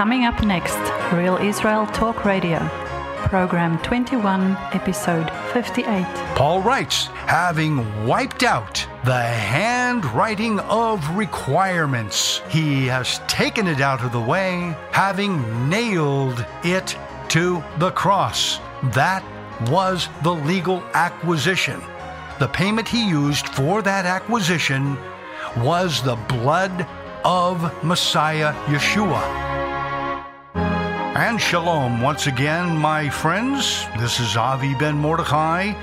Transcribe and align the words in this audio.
Coming 0.00 0.24
up 0.24 0.42
next, 0.42 0.78
Real 1.12 1.36
Israel 1.36 1.84
Talk 1.88 2.24
Radio, 2.24 2.58
Program 3.28 3.78
21, 3.82 4.56
Episode 4.72 5.30
58. 5.52 6.06
Paul 6.36 6.62
writes, 6.62 7.08
having 7.26 8.06
wiped 8.06 8.42
out 8.42 8.86
the 9.04 9.20
handwriting 9.20 10.58
of 10.60 11.06
requirements, 11.14 12.40
he 12.48 12.86
has 12.86 13.20
taken 13.28 13.66
it 13.66 13.82
out 13.82 14.02
of 14.02 14.12
the 14.12 14.20
way, 14.22 14.74
having 14.90 15.68
nailed 15.68 16.46
it 16.64 16.96
to 17.28 17.62
the 17.76 17.90
cross. 17.90 18.58
That 18.94 19.22
was 19.68 20.08
the 20.22 20.32
legal 20.32 20.82
acquisition. 20.94 21.78
The 22.38 22.48
payment 22.48 22.88
he 22.88 23.06
used 23.06 23.46
for 23.50 23.82
that 23.82 24.06
acquisition 24.06 24.96
was 25.58 26.02
the 26.02 26.16
blood 26.16 26.86
of 27.22 27.84
Messiah 27.84 28.54
Yeshua. 28.64 29.49
And 31.30 31.40
shalom 31.40 32.00
once 32.00 32.26
again, 32.26 32.76
my 32.76 33.08
friends. 33.08 33.86
This 34.00 34.18
is 34.18 34.36
Avi 34.36 34.74
Ben 34.74 34.98
Mordechai, 34.98 35.74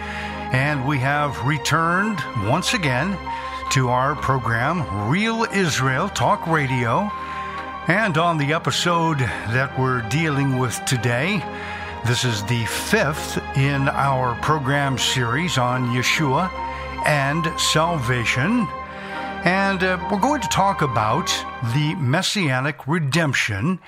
and 0.52 0.86
we 0.86 1.00
have 1.00 1.42
returned 1.46 2.20
once 2.50 2.74
again 2.74 3.18
to 3.72 3.88
our 3.88 4.14
program, 4.18 5.10
Real 5.10 5.46
Israel 5.54 6.10
Talk 6.10 6.46
Radio. 6.48 7.10
And 7.88 8.18
on 8.18 8.38
the 8.38 8.52
episode 8.52 9.20
that 9.20 9.80
we're 9.80 10.02
dealing 10.10 10.58
with 10.58 10.84
today, 10.84 11.42
this 12.06 12.26
is 12.26 12.44
the 12.44 12.66
fifth 12.66 13.38
in 13.56 13.88
our 13.88 14.36
program 14.42 14.98
series 14.98 15.58
on 15.58 15.96
Yeshua 15.96 16.52
and 17.06 17.58
salvation. 17.58 18.68
And 19.46 19.82
uh, 19.82 19.98
we're 20.12 20.20
going 20.20 20.42
to 20.42 20.50
talk 20.50 20.82
about 20.82 21.28
the 21.74 21.96
messianic 21.96 22.86
redemption 22.86 23.80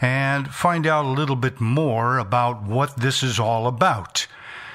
and 0.00 0.48
find 0.48 0.86
out 0.86 1.04
a 1.04 1.08
little 1.08 1.36
bit 1.36 1.60
more 1.60 2.18
about 2.18 2.62
what 2.62 2.96
this 2.98 3.22
is 3.22 3.38
all 3.38 3.66
about. 3.66 4.26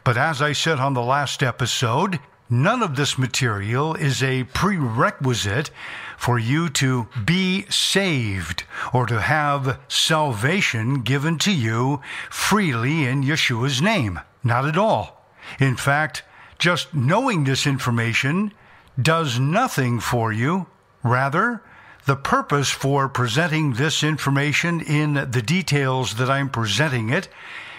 But 0.03 0.17
as 0.17 0.41
I 0.41 0.53
said 0.53 0.79
on 0.79 0.93
the 0.93 1.01
last 1.01 1.43
episode, 1.43 2.19
none 2.49 2.81
of 2.81 2.95
this 2.95 3.17
material 3.17 3.93
is 3.95 4.23
a 4.23 4.43
prerequisite 4.45 5.69
for 6.17 6.37
you 6.37 6.69
to 6.69 7.07
be 7.23 7.65
saved 7.69 8.63
or 8.93 9.05
to 9.05 9.21
have 9.21 9.79
salvation 9.87 11.01
given 11.01 11.37
to 11.39 11.51
you 11.51 12.01
freely 12.29 13.05
in 13.05 13.23
Yeshua's 13.23 13.81
name. 13.81 14.19
Not 14.43 14.65
at 14.65 14.77
all. 14.77 15.25
In 15.59 15.75
fact, 15.75 16.23
just 16.59 16.93
knowing 16.93 17.43
this 17.43 17.65
information 17.65 18.53
does 19.01 19.39
nothing 19.39 19.99
for 19.99 20.31
you. 20.31 20.67
Rather, 21.03 21.63
the 22.11 22.15
purpose 22.17 22.69
for 22.69 23.07
presenting 23.07 23.71
this 23.71 24.03
information 24.03 24.81
in 24.81 25.13
the 25.31 25.41
details 25.41 26.15
that 26.15 26.29
I'm 26.29 26.49
presenting 26.49 27.09
it 27.09 27.29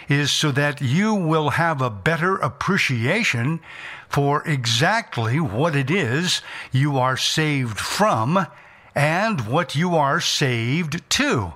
is 0.09 0.31
so 0.31 0.51
that 0.53 0.81
you 0.81 1.13
will 1.13 1.51
have 1.51 1.83
a 1.83 1.91
better 1.91 2.37
appreciation 2.37 3.61
for 4.09 4.43
exactly 4.49 5.39
what 5.39 5.77
it 5.77 5.91
is 5.91 6.41
you 6.71 6.97
are 6.97 7.19
saved 7.19 7.79
from 7.79 8.47
and 8.95 9.43
what 9.43 9.75
you 9.75 9.97
are 9.97 10.19
saved 10.19 11.03
to. 11.11 11.53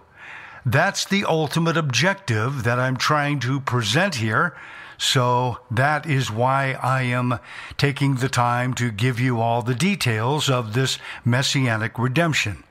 That's 0.66 1.06
the 1.06 1.24
ultimate 1.24 1.78
objective 1.78 2.62
that 2.64 2.78
I'm 2.78 2.98
trying 2.98 3.40
to 3.40 3.58
present 3.58 4.16
here. 4.16 4.54
So 4.98 5.60
that 5.70 6.04
is 6.04 6.30
why 6.30 6.72
I 6.82 7.04
am 7.04 7.38
taking 7.78 8.16
the 8.16 8.28
time 8.28 8.74
to 8.74 8.90
give 8.90 9.18
you 9.18 9.40
all 9.40 9.62
the 9.62 9.74
details 9.74 10.50
of 10.50 10.74
this 10.74 10.98
messianic 11.24 11.98
redemption. 11.98 12.64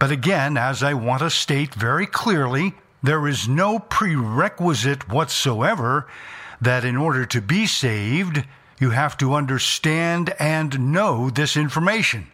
But 0.00 0.10
again, 0.10 0.56
as 0.56 0.82
I 0.82 0.94
want 0.94 1.20
to 1.20 1.28
state 1.28 1.74
very 1.74 2.06
clearly, 2.06 2.72
there 3.02 3.28
is 3.28 3.46
no 3.46 3.78
prerequisite 3.78 5.10
whatsoever 5.10 6.08
that 6.58 6.86
in 6.86 6.96
order 6.96 7.26
to 7.26 7.42
be 7.42 7.66
saved, 7.66 8.42
you 8.80 8.90
have 8.90 9.18
to 9.18 9.34
understand 9.34 10.34
and 10.38 10.92
know 10.92 11.28
this 11.28 11.54
information. 11.54 12.28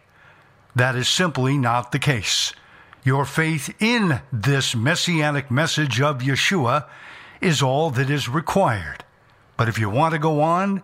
That 0.77 0.95
is 0.95 1.09
simply 1.09 1.59
not 1.59 1.91
the 1.91 1.99
case. 1.99 2.53
Your 3.03 3.25
faith 3.25 3.75
in 3.83 4.21
this 4.33 4.77
messianic 4.77 5.51
message 5.51 6.01
of 6.01 6.21
Yeshua 6.21 6.87
is 7.41 7.63
all 7.63 7.91
that 7.91 8.11
is 8.11 8.29
required. 8.29 9.05
But 9.57 9.69
if 9.69 9.77
you 9.77 9.91
want 9.91 10.13
to 10.13 10.21
go 10.21 10.41
on 10.41 10.83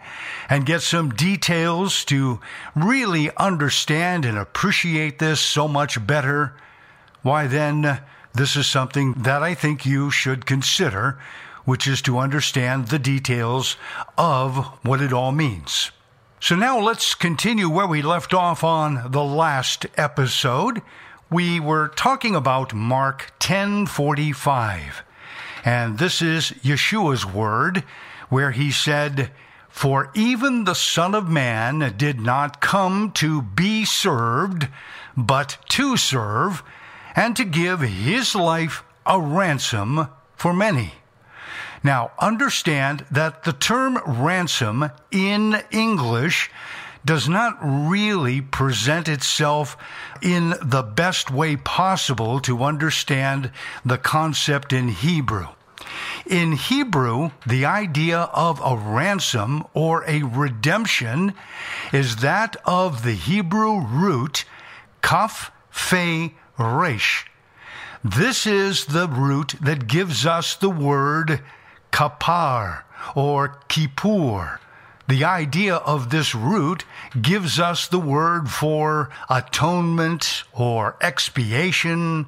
and 0.48 0.66
get 0.66 0.82
some 0.82 1.10
details 1.10 2.04
to 2.06 2.40
really 2.74 3.30
understand 3.36 4.24
and 4.24 4.36
appreciate 4.36 5.20
this 5.20 5.40
so 5.40 5.68
much 5.68 6.04
better, 6.04 6.56
why 7.22 7.46
then 7.46 7.84
uh, 7.84 8.00
this 8.34 8.56
is 8.56 8.66
something 8.66 9.14
that 9.14 9.42
I 9.42 9.54
think 9.54 9.84
you 9.86 10.10
should 10.10 10.46
consider 10.46 11.18
which 11.64 11.86
is 11.86 12.02
to 12.02 12.18
understand 12.18 12.88
the 12.88 12.98
details 12.98 13.76
of 14.18 14.56
what 14.82 15.00
it 15.00 15.12
all 15.12 15.32
means. 15.32 15.90
So 16.40 16.56
now 16.56 16.78
let's 16.80 17.14
continue 17.14 17.68
where 17.68 17.86
we 17.86 18.02
left 18.02 18.34
off 18.34 18.64
on 18.64 19.12
the 19.12 19.22
last 19.22 19.86
episode. 19.96 20.82
We 21.30 21.60
were 21.60 21.88
talking 21.88 22.34
about 22.34 22.74
Mark 22.74 23.32
10:45. 23.38 25.04
And 25.64 25.98
this 25.98 26.20
is 26.20 26.50
Yeshua's 26.64 27.24
word 27.24 27.84
where 28.28 28.50
he 28.50 28.72
said, 28.72 29.30
"For 29.68 30.10
even 30.14 30.64
the 30.64 30.74
Son 30.74 31.14
of 31.14 31.28
Man 31.28 31.94
did 31.96 32.20
not 32.20 32.60
come 32.60 33.12
to 33.12 33.42
be 33.42 33.84
served, 33.84 34.66
but 35.16 35.58
to 35.68 35.96
serve, 35.96 36.64
and 37.14 37.36
to 37.36 37.44
give 37.44 37.80
his 37.80 38.34
life 38.34 38.82
a 39.06 39.20
ransom 39.20 40.08
for 40.36 40.52
many." 40.52 40.94
Now, 41.82 42.12
understand 42.18 43.04
that 43.10 43.42
the 43.42 43.52
term 43.52 43.98
ransom 44.06 44.90
in 45.10 45.62
English 45.70 46.50
does 47.04 47.28
not 47.28 47.58
really 47.60 48.40
present 48.40 49.08
itself 49.08 49.76
in 50.20 50.54
the 50.62 50.82
best 50.82 51.30
way 51.30 51.56
possible 51.56 52.38
to 52.40 52.62
understand 52.62 53.50
the 53.84 53.98
concept 53.98 54.72
in 54.72 54.88
Hebrew. 54.88 55.48
In 56.26 56.52
Hebrew, 56.52 57.30
the 57.44 57.66
idea 57.66 58.20
of 58.32 58.60
a 58.64 58.76
ransom 58.76 59.64
or 59.74 60.04
a 60.06 60.22
redemption 60.22 61.34
is 61.90 62.16
that 62.16 62.56
of 62.64 63.02
the 63.02 63.14
Hebrew 63.14 63.80
root 63.80 64.44
kaf 65.02 65.50
fe 65.70 66.34
resh. 66.58 67.26
This 68.04 68.46
is 68.46 68.86
the 68.86 69.08
root 69.08 69.54
that 69.60 69.86
gives 69.86 70.26
us 70.26 70.56
the 70.56 70.70
word 70.70 71.40
kapar 71.92 72.82
or 73.14 73.60
kippur. 73.68 74.58
The 75.08 75.24
idea 75.24 75.76
of 75.76 76.10
this 76.10 76.34
root 76.34 76.84
gives 77.20 77.60
us 77.60 77.86
the 77.86 77.98
word 77.98 78.48
for 78.48 79.10
atonement 79.28 80.44
or 80.52 80.96
expiation, 81.00 82.26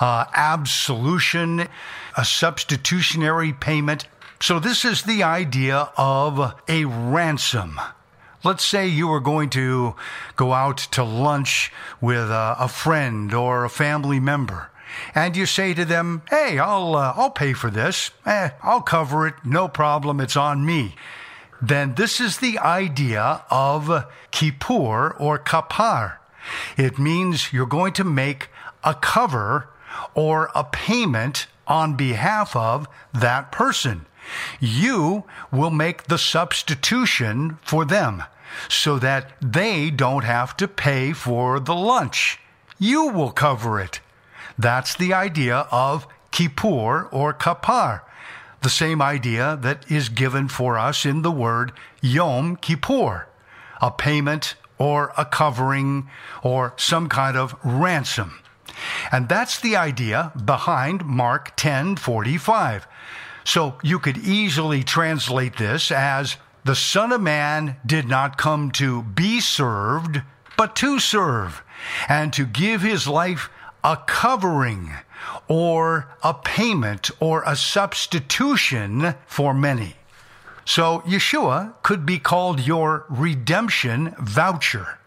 uh, 0.00 0.24
absolution, 0.34 1.68
a 2.16 2.24
substitutionary 2.24 3.52
payment. 3.52 4.06
So, 4.40 4.58
this 4.58 4.84
is 4.84 5.02
the 5.02 5.22
idea 5.22 5.90
of 5.96 6.54
a 6.68 6.84
ransom. 6.84 7.80
Let's 8.46 8.64
say 8.64 8.86
you 8.86 9.08
were 9.08 9.18
going 9.18 9.50
to 9.50 9.96
go 10.36 10.52
out 10.52 10.78
to 10.92 11.02
lunch 11.02 11.72
with 12.00 12.30
a, 12.30 12.54
a 12.60 12.68
friend 12.68 13.34
or 13.34 13.64
a 13.64 13.68
family 13.68 14.20
member 14.20 14.70
and 15.16 15.36
you 15.36 15.46
say 15.46 15.74
to 15.74 15.84
them, 15.84 16.22
"Hey, 16.30 16.56
I'll 16.56 16.94
uh, 16.94 17.12
I'll 17.16 17.32
pay 17.32 17.54
for 17.54 17.70
this. 17.70 18.12
Eh, 18.24 18.50
I'll 18.62 18.82
cover 18.82 19.26
it. 19.26 19.34
No 19.44 19.66
problem. 19.66 20.20
It's 20.20 20.36
on 20.36 20.64
me." 20.64 20.94
Then 21.60 21.96
this 21.96 22.20
is 22.20 22.38
the 22.38 22.60
idea 22.60 23.42
of 23.50 24.06
kippur 24.30 25.10
or 25.18 25.40
kapar. 25.40 26.18
It 26.76 27.00
means 27.00 27.52
you're 27.52 27.66
going 27.66 27.94
to 27.94 28.04
make 28.04 28.48
a 28.84 28.94
cover 28.94 29.70
or 30.14 30.50
a 30.54 30.62
payment 30.62 31.48
on 31.66 31.96
behalf 31.96 32.54
of 32.54 32.86
that 33.12 33.50
person. 33.50 34.06
You 34.60 35.24
will 35.50 35.70
make 35.72 36.04
the 36.04 36.18
substitution 36.18 37.58
for 37.64 37.84
them 37.84 38.22
so 38.68 38.98
that 38.98 39.32
they 39.40 39.90
don't 39.90 40.24
have 40.24 40.56
to 40.58 40.68
pay 40.68 41.12
for 41.12 41.60
the 41.60 41.74
lunch. 41.74 42.38
You 42.78 43.08
will 43.08 43.30
cover 43.30 43.80
it. 43.80 44.00
That's 44.58 44.94
the 44.94 45.12
idea 45.12 45.66
of 45.70 46.06
kippur 46.30 47.04
or 47.10 47.32
kapar, 47.32 48.02
the 48.62 48.70
same 48.70 49.00
idea 49.00 49.58
that 49.62 49.90
is 49.90 50.08
given 50.08 50.48
for 50.48 50.78
us 50.78 51.06
in 51.06 51.22
the 51.22 51.30
word 51.30 51.72
yom 52.00 52.56
kippur, 52.56 53.26
a 53.80 53.90
payment 53.90 54.54
or 54.78 55.12
a 55.16 55.24
covering 55.24 56.08
or 56.42 56.74
some 56.76 57.08
kind 57.08 57.36
of 57.36 57.54
ransom. 57.64 58.38
And 59.10 59.28
that's 59.28 59.60
the 59.60 59.76
idea 59.76 60.32
behind 60.44 61.04
Mark 61.04 61.56
10:45. 61.56 62.86
So 63.44 63.78
you 63.82 63.98
could 63.98 64.18
easily 64.18 64.82
translate 64.82 65.56
this 65.56 65.90
as 65.90 66.36
the 66.66 66.74
Son 66.74 67.12
of 67.12 67.20
Man 67.20 67.76
did 67.86 68.08
not 68.08 68.36
come 68.36 68.72
to 68.72 69.02
be 69.02 69.38
served, 69.40 70.20
but 70.56 70.74
to 70.74 70.98
serve, 70.98 71.62
and 72.08 72.32
to 72.32 72.44
give 72.44 72.82
his 72.82 73.06
life 73.06 73.48
a 73.84 73.96
covering 73.96 74.90
or 75.46 76.08
a 76.24 76.34
payment 76.34 77.08
or 77.20 77.44
a 77.46 77.54
substitution 77.54 79.14
for 79.28 79.54
many. 79.54 79.94
So 80.64 81.02
Yeshua 81.06 81.74
could 81.84 82.04
be 82.04 82.18
called 82.18 82.66
your 82.66 83.06
redemption 83.08 84.16
voucher. 84.18 84.98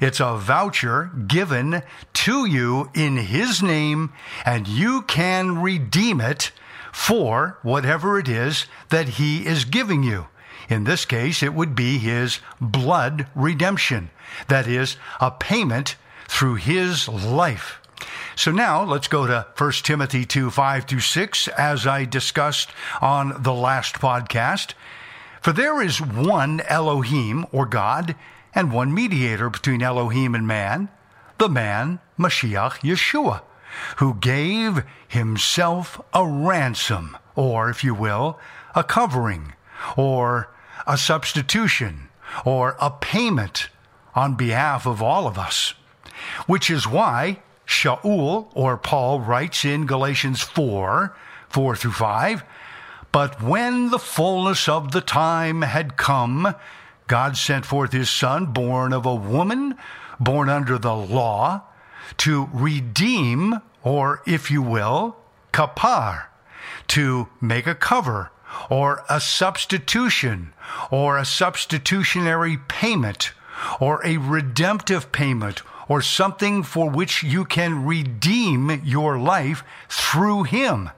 It's 0.00 0.20
a 0.20 0.36
voucher 0.36 1.10
given 1.26 1.82
to 2.12 2.46
you 2.46 2.90
in 2.94 3.16
His 3.16 3.64
name, 3.64 4.12
and 4.46 4.68
you 4.68 5.02
can 5.02 5.60
redeem 5.60 6.20
it 6.20 6.52
for 6.92 7.58
whatever 7.62 8.16
it 8.20 8.28
is 8.28 8.66
that 8.90 9.08
He 9.08 9.44
is 9.44 9.64
giving 9.64 10.04
you. 10.04 10.28
In 10.68 10.84
this 10.84 11.04
case, 11.04 11.42
it 11.42 11.54
would 11.54 11.74
be 11.74 11.98
His 11.98 12.40
blood 12.60 13.26
redemption. 13.34 14.10
That 14.48 14.66
is, 14.66 14.96
a 15.20 15.30
payment 15.30 15.96
through 16.28 16.56
His 16.56 17.08
life. 17.08 17.80
So 18.36 18.50
now 18.50 18.82
let's 18.82 19.08
go 19.08 19.26
to 19.26 19.46
1 19.56 19.72
Timothy 19.84 20.24
2 20.24 20.50
5 20.50 20.84
through 20.84 21.00
6, 21.00 21.48
as 21.48 21.86
I 21.86 22.04
discussed 22.04 22.70
on 23.00 23.42
the 23.42 23.54
last 23.54 23.96
podcast. 23.96 24.74
For 25.40 25.52
there 25.52 25.80
is 25.82 26.00
one 26.00 26.60
Elohim, 26.62 27.46
or 27.52 27.66
God, 27.66 28.16
and 28.54 28.72
one 28.72 28.94
mediator 28.94 29.50
between 29.50 29.82
Elohim 29.82 30.34
and 30.34 30.46
man, 30.46 30.88
the 31.38 31.48
man, 31.48 32.00
Mashiach 32.18 32.80
Yeshua, 32.80 33.42
who 33.98 34.14
gave 34.14 34.84
himself 35.06 36.00
a 36.12 36.26
ransom, 36.26 37.16
or, 37.36 37.68
if 37.68 37.84
you 37.84 37.94
will, 37.94 38.38
a 38.74 38.82
covering, 38.82 39.52
or 39.96 40.48
a 40.86 40.98
substitution, 40.98 42.08
or 42.44 42.76
a 42.80 42.90
payment 42.90 43.68
on 44.14 44.34
behalf 44.34 44.86
of 44.86 45.02
all 45.02 45.26
of 45.26 45.38
us. 45.38 45.74
Which 46.46 46.70
is 46.70 46.86
why 46.86 47.40
Shaul 47.66 48.48
or 48.54 48.76
Paul 48.76 49.20
writes 49.20 49.64
in 49.64 49.86
Galatians 49.86 50.42
4 50.42 51.16
4 51.48 51.76
through 51.76 51.92
5 51.92 52.44
But 53.12 53.42
when 53.42 53.90
the 53.90 53.98
fullness 53.98 54.68
of 54.68 54.92
the 54.92 55.00
time 55.00 55.62
had 55.62 55.96
come, 55.96 56.54
God 57.06 57.36
sent 57.36 57.66
forth 57.66 57.92
his 57.92 58.10
Son, 58.10 58.46
born 58.46 58.92
of 58.92 59.06
a 59.06 59.14
woman, 59.14 59.76
born 60.18 60.48
under 60.48 60.78
the 60.78 60.94
law, 60.94 61.62
to 62.18 62.48
redeem, 62.52 63.60
or 63.82 64.22
if 64.26 64.50
you 64.50 64.62
will, 64.62 65.16
kapar, 65.52 66.26
to 66.88 67.28
make 67.40 67.66
a 67.66 67.74
cover, 67.74 68.30
or 68.70 69.04
a 69.08 69.20
substitution, 69.20 70.52
or 70.90 71.18
a 71.18 71.24
substitutionary 71.24 72.58
payment, 72.68 73.32
or 73.80 74.04
a 74.04 74.16
redemptive 74.16 75.12
payment, 75.12 75.62
or 75.88 76.00
something 76.00 76.62
for 76.62 76.88
which 76.88 77.22
you 77.22 77.44
can 77.44 77.84
redeem 77.84 78.80
your 78.84 79.18
life 79.18 79.62
through 79.88 80.44
Him. 80.44 80.90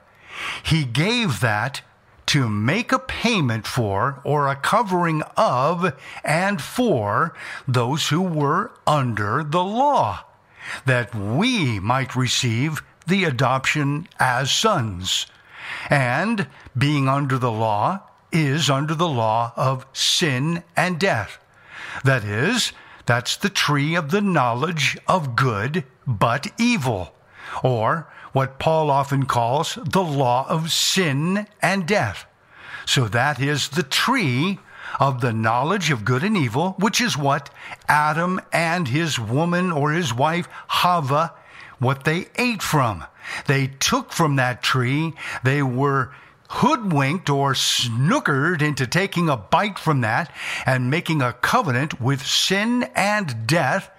He 0.63 0.85
gave 0.85 1.39
that 1.39 1.81
to 2.27 2.49
make 2.49 2.91
a 2.91 2.99
payment 2.99 3.65
for 3.65 4.21
or 4.23 4.47
a 4.47 4.55
covering 4.55 5.23
of 5.35 5.97
and 6.23 6.61
for 6.61 7.33
those 7.67 8.09
who 8.09 8.21
were 8.21 8.71
under 8.85 9.43
the 9.43 9.63
law, 9.63 10.25
that 10.85 11.15
we 11.15 11.79
might 11.79 12.15
receive 12.15 12.83
the 13.07 13.23
adoption 13.23 14.07
as 14.19 14.51
sons. 14.51 15.27
And 15.89 16.47
being 16.77 17.07
under 17.07 17.37
the 17.37 17.51
law 17.51 18.01
is 18.31 18.69
under 18.69 18.93
the 18.93 19.07
law 19.07 19.53
of 19.55 19.85
sin 19.93 20.63
and 20.75 20.99
death. 20.99 21.39
That 22.03 22.23
is, 22.23 22.73
that's 23.05 23.37
the 23.37 23.49
tree 23.49 23.95
of 23.95 24.11
the 24.11 24.21
knowledge 24.21 24.97
of 25.07 25.35
good 25.35 25.85
but 26.05 26.47
evil, 26.59 27.13
or 27.63 28.07
what 28.33 28.59
Paul 28.59 28.91
often 28.91 29.25
calls 29.25 29.77
the 29.83 30.03
law 30.03 30.45
of 30.49 30.71
sin 30.71 31.47
and 31.61 31.87
death. 31.87 32.25
So 32.85 33.07
that 33.07 33.41
is 33.41 33.69
the 33.69 33.83
tree 33.83 34.59
of 34.99 35.21
the 35.21 35.33
knowledge 35.33 35.91
of 35.91 36.05
good 36.05 36.23
and 36.23 36.37
evil, 36.37 36.75
which 36.79 37.01
is 37.01 37.17
what 37.17 37.49
Adam 37.87 38.39
and 38.51 38.87
his 38.87 39.19
woman 39.19 39.71
or 39.71 39.91
his 39.91 40.13
wife 40.13 40.47
Hava, 40.67 41.33
what 41.79 42.03
they 42.03 42.27
ate 42.35 42.61
from. 42.61 43.03
They 43.47 43.67
took 43.67 44.11
from 44.11 44.37
that 44.37 44.63
tree. 44.63 45.13
They 45.43 45.61
were 45.61 46.11
hoodwinked 46.49 47.29
or 47.29 47.53
snookered 47.53 48.61
into 48.61 48.87
taking 48.87 49.29
a 49.29 49.37
bite 49.37 49.77
from 49.77 50.01
that 50.01 50.31
and 50.65 50.89
making 50.89 51.21
a 51.21 51.33
covenant 51.33 51.99
with 52.01 52.25
sin 52.25 52.83
and 52.95 53.47
death. 53.47 53.89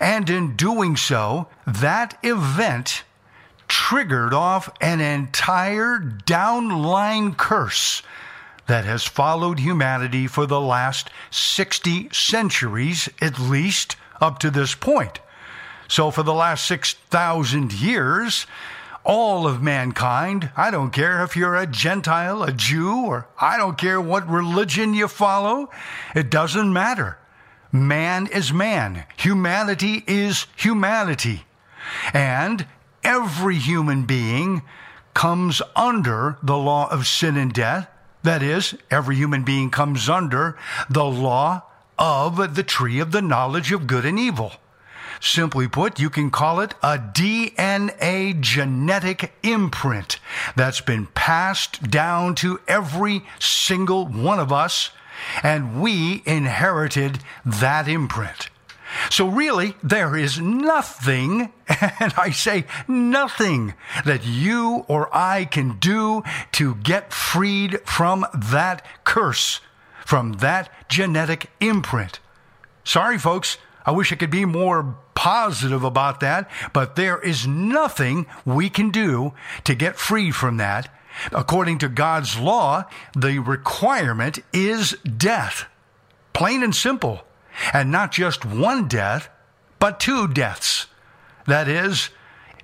And 0.00 0.28
in 0.28 0.56
doing 0.56 0.96
so, 0.96 1.48
that 1.66 2.18
event 2.22 3.04
triggered 3.68 4.34
off 4.34 4.70
an 4.80 5.00
entire 5.00 5.98
downline 5.98 7.36
curse 7.36 8.02
that 8.66 8.84
has 8.84 9.04
followed 9.04 9.60
humanity 9.60 10.26
for 10.26 10.46
the 10.46 10.60
last 10.60 11.10
60 11.30 12.08
centuries, 12.12 13.08
at 13.20 13.38
least 13.38 13.96
up 14.20 14.38
to 14.40 14.50
this 14.50 14.74
point. 14.74 15.20
So, 15.88 16.10
for 16.10 16.24
the 16.24 16.34
last 16.34 16.66
6,000 16.66 17.72
years, 17.72 18.46
all 19.06 19.46
of 19.46 19.62
mankind. 19.62 20.50
I 20.56 20.70
don't 20.70 20.90
care 20.90 21.22
if 21.22 21.36
you're 21.36 21.56
a 21.56 21.66
Gentile, 21.66 22.42
a 22.42 22.52
Jew, 22.52 23.06
or 23.06 23.28
I 23.40 23.56
don't 23.56 23.78
care 23.78 24.00
what 24.00 24.28
religion 24.28 24.92
you 24.92 25.08
follow. 25.08 25.70
It 26.14 26.28
doesn't 26.28 26.72
matter. 26.72 27.16
Man 27.72 28.26
is 28.26 28.52
man. 28.52 29.04
Humanity 29.16 30.04
is 30.06 30.46
humanity. 30.56 31.44
And 32.12 32.66
every 33.04 33.56
human 33.56 34.04
being 34.04 34.62
comes 35.14 35.62
under 35.74 36.36
the 36.42 36.58
law 36.58 36.90
of 36.90 37.06
sin 37.06 37.36
and 37.36 37.52
death. 37.52 37.88
That 38.22 38.42
is, 38.42 38.74
every 38.90 39.14
human 39.14 39.44
being 39.44 39.70
comes 39.70 40.08
under 40.08 40.58
the 40.90 41.04
law 41.04 41.62
of 41.98 42.56
the 42.56 42.62
tree 42.64 42.98
of 42.98 43.12
the 43.12 43.22
knowledge 43.22 43.70
of 43.72 43.86
good 43.86 44.04
and 44.04 44.18
evil. 44.18 44.52
Simply 45.26 45.66
put, 45.66 45.98
you 45.98 46.08
can 46.08 46.30
call 46.30 46.60
it 46.60 46.74
a 46.84 46.98
DNA 46.98 48.40
genetic 48.40 49.32
imprint 49.42 50.20
that's 50.54 50.80
been 50.80 51.06
passed 51.06 51.90
down 51.90 52.36
to 52.36 52.60
every 52.68 53.24
single 53.40 54.06
one 54.06 54.38
of 54.38 54.52
us, 54.52 54.90
and 55.42 55.82
we 55.82 56.22
inherited 56.26 57.18
that 57.44 57.88
imprint. 57.88 58.50
So, 59.10 59.26
really, 59.26 59.74
there 59.82 60.16
is 60.16 60.40
nothing, 60.40 61.52
and 62.00 62.14
I 62.16 62.30
say 62.30 62.64
nothing, 62.86 63.74
that 64.04 64.24
you 64.24 64.84
or 64.86 65.14
I 65.14 65.44
can 65.46 65.78
do 65.78 66.22
to 66.52 66.76
get 66.76 67.12
freed 67.12 67.80
from 67.84 68.26
that 68.32 68.86
curse, 69.02 69.60
from 70.04 70.34
that 70.34 70.70
genetic 70.88 71.50
imprint. 71.58 72.20
Sorry, 72.84 73.18
folks, 73.18 73.58
I 73.84 73.90
wish 73.90 74.12
I 74.12 74.16
could 74.16 74.30
be 74.30 74.44
more 74.44 74.96
positive 75.26 75.82
about 75.82 76.20
that, 76.20 76.48
but 76.72 76.94
there 76.94 77.18
is 77.18 77.48
nothing 77.48 78.24
we 78.44 78.70
can 78.70 78.90
do 78.90 79.32
to 79.64 79.74
get 79.74 79.98
free 79.98 80.30
from 80.30 80.56
that. 80.56 80.88
According 81.32 81.78
to 81.78 81.88
God's 81.88 82.38
law, 82.38 82.84
the 83.12 83.40
requirement 83.40 84.38
is 84.52 84.92
death. 85.02 85.64
Plain 86.32 86.62
and 86.62 86.72
simple. 86.72 87.24
And 87.72 87.90
not 87.90 88.12
just 88.12 88.44
one 88.44 88.86
death, 88.86 89.28
but 89.80 89.98
two 89.98 90.28
deaths. 90.28 90.86
That 91.48 91.66
is, 91.66 92.10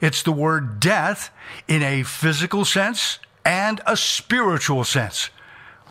it's 0.00 0.22
the 0.22 0.30
word 0.30 0.78
death 0.78 1.34
in 1.66 1.82
a 1.82 2.04
physical 2.04 2.64
sense 2.64 3.18
and 3.44 3.80
a 3.88 3.96
spiritual 3.96 4.84
sense, 4.84 5.30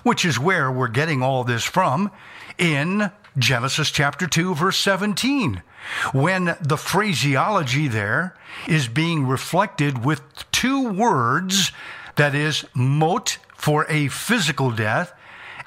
which 0.04 0.24
is 0.24 0.40
where 0.40 0.72
we're 0.72 0.88
getting 0.88 1.22
all 1.22 1.44
this 1.44 1.66
from 1.66 2.12
in 2.58 3.12
Genesis 3.38 3.92
chapter 3.92 4.26
2, 4.26 4.56
verse 4.56 4.78
17, 4.78 5.64
when 6.14 6.56
the 6.62 6.78
phraseology 6.78 7.88
there 7.88 8.36
is 8.68 8.88
being 8.88 9.28
reflected 9.28 10.06
with 10.06 10.22
two 10.52 10.90
words 10.90 11.72
that 12.16 12.36
is, 12.36 12.66
mot 12.74 13.38
for 13.56 13.86
a 13.90 14.08
physical 14.10 14.72
death, 14.72 15.14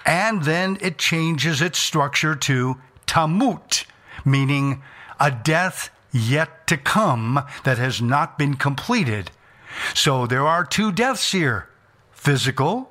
and 0.04 0.44
then 0.44 0.76
it 0.80 0.98
changes 0.98 1.62
its 1.62 1.78
structure 1.78 2.34
to 2.34 2.76
tamut, 3.06 3.84
meaning 4.24 4.82
a 5.18 5.30
death 5.30 5.90
yet 6.12 6.66
to 6.66 6.76
come 6.76 7.42
that 7.64 7.78
has 7.78 8.00
not 8.00 8.38
been 8.38 8.54
completed. 8.54 9.30
So 9.94 10.26
there 10.26 10.46
are 10.46 10.64
two 10.64 10.92
deaths 10.92 11.32
here 11.32 11.68
physical 12.12 12.90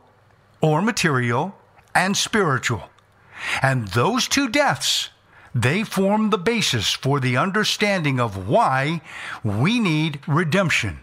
or 0.62 0.82
material 0.82 1.56
and 1.96 2.16
spiritual. 2.16 2.90
And 3.62 3.88
those 3.90 4.28
two 4.28 4.48
deaths, 4.48 5.10
they 5.56 5.84
form 5.84 6.30
the 6.30 6.38
basis 6.38 6.92
for 6.92 7.20
the 7.20 7.38
understanding 7.38 8.20
of 8.20 8.48
why 8.48 9.02
we 9.44 9.80
need 9.80 10.20
redemption. 10.28 11.00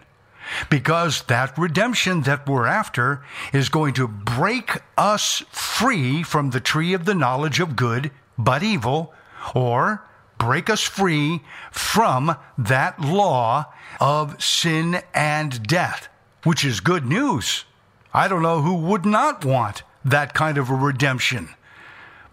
Because 0.69 1.23
that 1.23 1.57
redemption 1.57 2.21
that 2.23 2.47
we're 2.47 2.65
after 2.65 3.23
is 3.53 3.69
going 3.69 3.93
to 3.93 4.07
break 4.07 4.81
us 4.97 5.43
free 5.51 6.23
from 6.23 6.49
the 6.49 6.59
tree 6.59 6.93
of 6.93 7.05
the 7.05 7.15
knowledge 7.15 7.59
of 7.59 7.75
good 7.75 8.11
but 8.37 8.63
evil, 8.63 9.13
or 9.53 10.03
break 10.37 10.69
us 10.69 10.81
free 10.81 11.41
from 11.71 12.35
that 12.57 12.99
law 12.99 13.71
of 13.99 14.41
sin 14.43 15.01
and 15.13 15.63
death, 15.63 16.09
which 16.43 16.65
is 16.65 16.79
good 16.79 17.05
news. 17.05 17.65
I 18.13 18.27
don't 18.27 18.41
know 18.41 18.61
who 18.61 18.75
would 18.75 19.05
not 19.05 19.45
want 19.45 19.83
that 20.03 20.33
kind 20.33 20.57
of 20.57 20.69
a 20.69 20.75
redemption. 20.75 21.49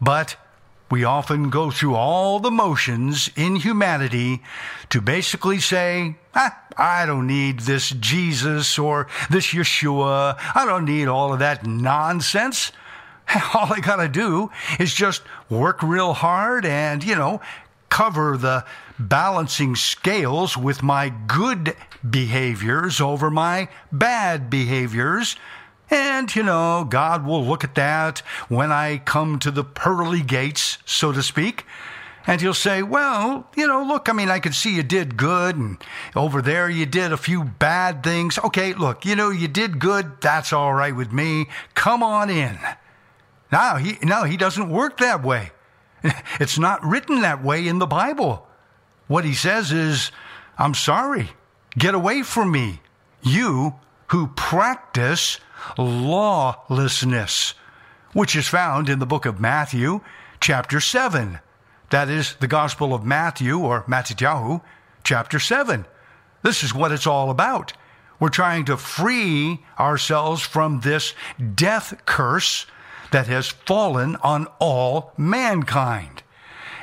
But 0.00 0.36
we 0.90 1.04
often 1.04 1.50
go 1.50 1.70
through 1.70 1.94
all 1.94 2.40
the 2.40 2.50
motions 2.50 3.30
in 3.36 3.56
humanity 3.56 4.42
to 4.90 5.00
basically 5.00 5.58
say, 5.58 6.16
ah, 6.34 6.58
I 6.76 7.06
don't 7.06 7.26
need 7.26 7.60
this 7.60 7.90
Jesus 7.90 8.78
or 8.78 9.08
this 9.30 9.48
Yeshua. 9.48 10.38
I 10.54 10.64
don't 10.64 10.84
need 10.84 11.08
all 11.08 11.32
of 11.32 11.40
that 11.40 11.66
nonsense. 11.66 12.72
All 13.52 13.70
I 13.70 13.80
got 13.80 13.96
to 13.96 14.08
do 14.08 14.50
is 14.80 14.94
just 14.94 15.20
work 15.50 15.82
real 15.82 16.14
hard 16.14 16.64
and, 16.64 17.04
you 17.04 17.14
know, 17.14 17.42
cover 17.90 18.38
the 18.38 18.64
balancing 18.98 19.76
scales 19.76 20.56
with 20.56 20.82
my 20.82 21.12
good 21.26 21.76
behaviors 22.08 23.02
over 23.02 23.30
my 23.30 23.68
bad 23.92 24.48
behaviors 24.48 25.36
and, 25.90 26.34
you 26.34 26.42
know, 26.42 26.86
God 26.88 27.24
will 27.24 27.44
look 27.44 27.64
at 27.64 27.74
that 27.76 28.18
when 28.48 28.70
I 28.72 28.98
come 28.98 29.38
to 29.40 29.50
the 29.50 29.64
pearly 29.64 30.22
gates, 30.22 30.78
so 30.84 31.12
to 31.12 31.22
speak. 31.22 31.64
And 32.26 32.42
he'll 32.42 32.52
say, 32.52 32.82
Well, 32.82 33.48
you 33.56 33.66
know, 33.66 33.82
look, 33.82 34.10
I 34.10 34.12
mean, 34.12 34.28
I 34.28 34.38
can 34.38 34.52
see 34.52 34.76
you 34.76 34.82
did 34.82 35.16
good, 35.16 35.56
and 35.56 35.78
over 36.14 36.42
there 36.42 36.68
you 36.68 36.84
did 36.84 37.10
a 37.10 37.16
few 37.16 37.42
bad 37.42 38.02
things. 38.02 38.38
Okay, 38.38 38.74
look, 38.74 39.06
you 39.06 39.16
know, 39.16 39.30
you 39.30 39.48
did 39.48 39.78
good. 39.78 40.20
That's 40.20 40.52
all 40.52 40.74
right 40.74 40.94
with 40.94 41.10
me. 41.10 41.46
Come 41.74 42.02
on 42.02 42.28
in. 42.28 42.58
Now, 43.50 43.76
he, 43.76 43.96
no, 44.02 44.24
he 44.24 44.36
doesn't 44.36 44.68
work 44.68 44.98
that 44.98 45.22
way. 45.22 45.52
It's 46.38 46.58
not 46.58 46.84
written 46.84 47.22
that 47.22 47.42
way 47.42 47.66
in 47.66 47.78
the 47.78 47.86
Bible. 47.86 48.46
What 49.08 49.24
he 49.24 49.34
says 49.34 49.72
is, 49.72 50.12
I'm 50.58 50.74
sorry. 50.74 51.30
Get 51.76 51.94
away 51.94 52.22
from 52.22 52.52
me. 52.52 52.80
You 53.22 53.74
who 54.08 54.28
practice 54.28 55.38
lawlessness, 55.76 57.54
which 58.12 58.34
is 58.36 58.48
found 58.48 58.88
in 58.88 58.98
the 58.98 59.06
book 59.06 59.26
of 59.26 59.40
Matthew, 59.40 60.00
chapter 60.40 60.80
7. 60.80 61.40
That 61.90 62.08
is 62.08 62.34
the 62.40 62.48
Gospel 62.48 62.94
of 62.94 63.04
Matthew, 63.04 63.58
or 63.58 63.84
Matthew, 63.86 64.60
chapter 65.04 65.38
7. 65.38 65.86
This 66.42 66.62
is 66.62 66.74
what 66.74 66.92
it's 66.92 67.06
all 67.06 67.30
about. 67.30 67.72
We're 68.20 68.28
trying 68.28 68.64
to 68.66 68.76
free 68.76 69.64
ourselves 69.78 70.42
from 70.42 70.80
this 70.80 71.14
death 71.54 72.04
curse 72.04 72.66
that 73.10 73.26
has 73.26 73.48
fallen 73.48 74.16
on 74.16 74.46
all 74.58 75.12
mankind. 75.16 76.22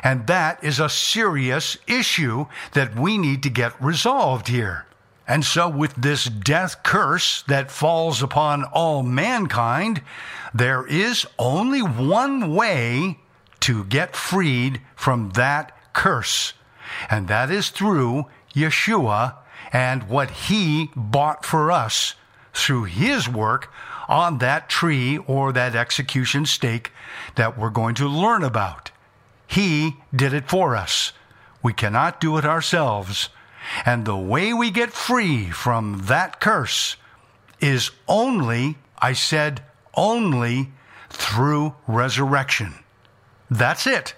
And 0.03 0.27
that 0.27 0.63
is 0.63 0.79
a 0.79 0.89
serious 0.89 1.77
issue 1.87 2.45
that 2.73 2.97
we 2.97 3.17
need 3.17 3.43
to 3.43 3.49
get 3.49 3.81
resolved 3.81 4.47
here. 4.47 4.85
And 5.27 5.43
so, 5.43 5.67
with 5.67 5.95
this 5.95 6.25
death 6.25 6.83
curse 6.83 7.43
that 7.43 7.71
falls 7.71 8.21
upon 8.21 8.63
all 8.65 9.01
mankind, 9.01 10.01
there 10.53 10.85
is 10.85 11.25
only 11.39 11.81
one 11.81 12.53
way 12.53 13.19
to 13.61 13.83
get 13.85 14.15
freed 14.15 14.81
from 14.95 15.31
that 15.31 15.75
curse, 15.93 16.53
and 17.09 17.27
that 17.27 17.49
is 17.49 17.69
through 17.69 18.25
Yeshua 18.53 19.35
and 19.73 20.07
what 20.07 20.29
he 20.29 20.91
bought 20.95 21.43
for 21.43 21.71
us 21.71 22.13
through 22.53 22.83
his 22.83 23.27
work 23.27 23.71
on 24.07 24.37
that 24.37 24.69
tree 24.69 25.17
or 25.17 25.51
that 25.51 25.75
execution 25.75 26.45
stake 26.45 26.91
that 27.35 27.57
we're 27.57 27.69
going 27.69 27.95
to 27.95 28.07
learn 28.07 28.43
about. 28.43 28.91
He 29.47 29.97
did 30.15 30.33
it 30.33 30.47
for 30.47 30.75
us. 30.75 31.11
We 31.63 31.73
cannot 31.73 32.21
do 32.21 32.37
it 32.37 32.45
ourselves. 32.45 33.29
And 33.85 34.05
the 34.05 34.17
way 34.17 34.53
we 34.53 34.71
get 34.71 34.91
free 34.91 35.49
from 35.49 36.03
that 36.05 36.39
curse 36.39 36.97
is 37.59 37.91
only, 38.07 38.77
I 38.99 39.13
said, 39.13 39.63
only 39.95 40.71
through 41.09 41.75
resurrection. 41.87 42.73
That's 43.49 43.87
it. 43.87 44.15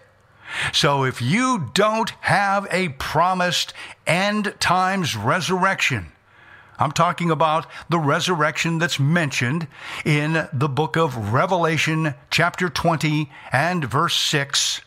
So 0.73 1.03
if 1.03 1.21
you 1.21 1.69
don't 1.73 2.09
have 2.21 2.67
a 2.71 2.89
promised 2.89 3.73
end 4.05 4.53
times 4.59 5.15
resurrection, 5.15 6.11
I'm 6.79 6.91
talking 6.91 7.31
about 7.31 7.65
the 7.89 7.99
resurrection 7.99 8.77
that's 8.77 8.99
mentioned 8.99 9.67
in 10.05 10.47
the 10.53 10.69
book 10.69 10.95
of 10.95 11.33
Revelation, 11.33 12.13
chapter 12.29 12.69
20 12.69 13.31
and 13.51 13.83
verse 13.83 14.15
6. 14.15 14.81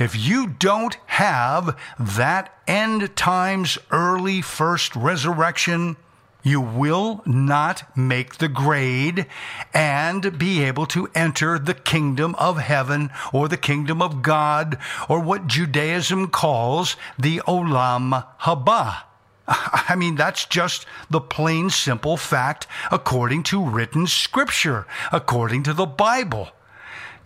If 0.00 0.16
you 0.16 0.46
don't 0.46 0.96
have 1.08 1.78
that 1.98 2.58
end 2.66 3.14
times 3.16 3.76
early 3.90 4.40
first 4.40 4.96
resurrection, 4.96 5.98
you 6.42 6.58
will 6.58 7.22
not 7.26 7.94
make 7.94 8.36
the 8.36 8.48
grade 8.48 9.26
and 9.74 10.38
be 10.38 10.62
able 10.62 10.86
to 10.86 11.10
enter 11.14 11.58
the 11.58 11.74
kingdom 11.74 12.34
of 12.36 12.56
heaven 12.56 13.10
or 13.30 13.46
the 13.46 13.58
kingdom 13.58 14.00
of 14.00 14.22
God 14.22 14.78
or 15.06 15.20
what 15.20 15.46
Judaism 15.46 16.28
calls 16.28 16.96
the 17.18 17.40
Olam 17.40 18.26
Haba. 18.40 19.02
I 19.46 19.96
mean, 19.96 20.14
that's 20.14 20.46
just 20.46 20.86
the 21.10 21.20
plain, 21.20 21.68
simple 21.68 22.16
fact 22.16 22.66
according 22.90 23.42
to 23.44 23.62
written 23.62 24.06
scripture, 24.06 24.86
according 25.12 25.64
to 25.64 25.74
the 25.74 25.84
Bible. 25.84 26.48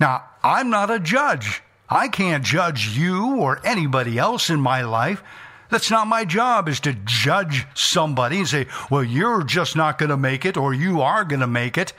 Now, 0.01 0.25
I'm 0.43 0.71
not 0.71 0.91
a 0.91 0.99
judge. 0.99 1.63
I 1.89 2.09
can't 2.09 2.45
judge 2.45 2.97
you 2.97 3.37
or 3.37 3.61
anybody 3.65 4.19
else 4.19 4.51
in 4.51 4.61
my 4.61 4.83
life. 4.83 5.23
That's 5.71 5.91
not 5.91 6.07
my 6.07 6.25
job 6.25 6.69
is 6.69 6.81
to 6.81 6.95
judge 7.05 7.67
somebody 7.75 8.39
and 8.39 8.49
say, 8.49 8.67
well, 8.91 9.05
you're 9.05 9.43
just 9.43 9.77
not 9.77 9.99
going 9.99 10.11
to 10.11 10.17
make 10.17 10.45
it 10.45 10.57
or 10.57 10.73
you 10.73 11.01
are 11.01 11.25
going 11.25 11.41
to 11.41 11.47
make 11.47 11.77
it. 11.77 11.93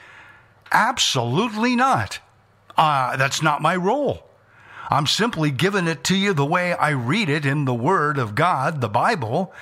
Absolutely 0.72 1.76
not. 1.76 2.18
Uh, 2.76 3.16
that's 3.16 3.42
not 3.42 3.62
my 3.62 3.76
role. 3.76 4.26
I'm 4.88 5.06
simply 5.06 5.50
giving 5.50 5.88
it 5.88 6.04
to 6.04 6.16
you 6.16 6.32
the 6.32 6.44
way 6.44 6.72
I 6.72 6.90
read 6.90 7.28
it 7.28 7.44
in 7.44 7.64
the 7.64 7.74
Word 7.74 8.18
of 8.18 8.34
God, 8.34 8.80
the 8.80 8.88
Bible. 8.88 9.52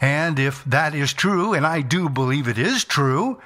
And 0.00 0.38
if 0.38 0.64
that 0.64 0.94
is 0.94 1.12
true, 1.12 1.54
and 1.54 1.66
I 1.66 1.80
do 1.80 2.08
believe 2.08 2.48
it 2.48 2.58
is 2.58 2.84
true, 2.84 3.40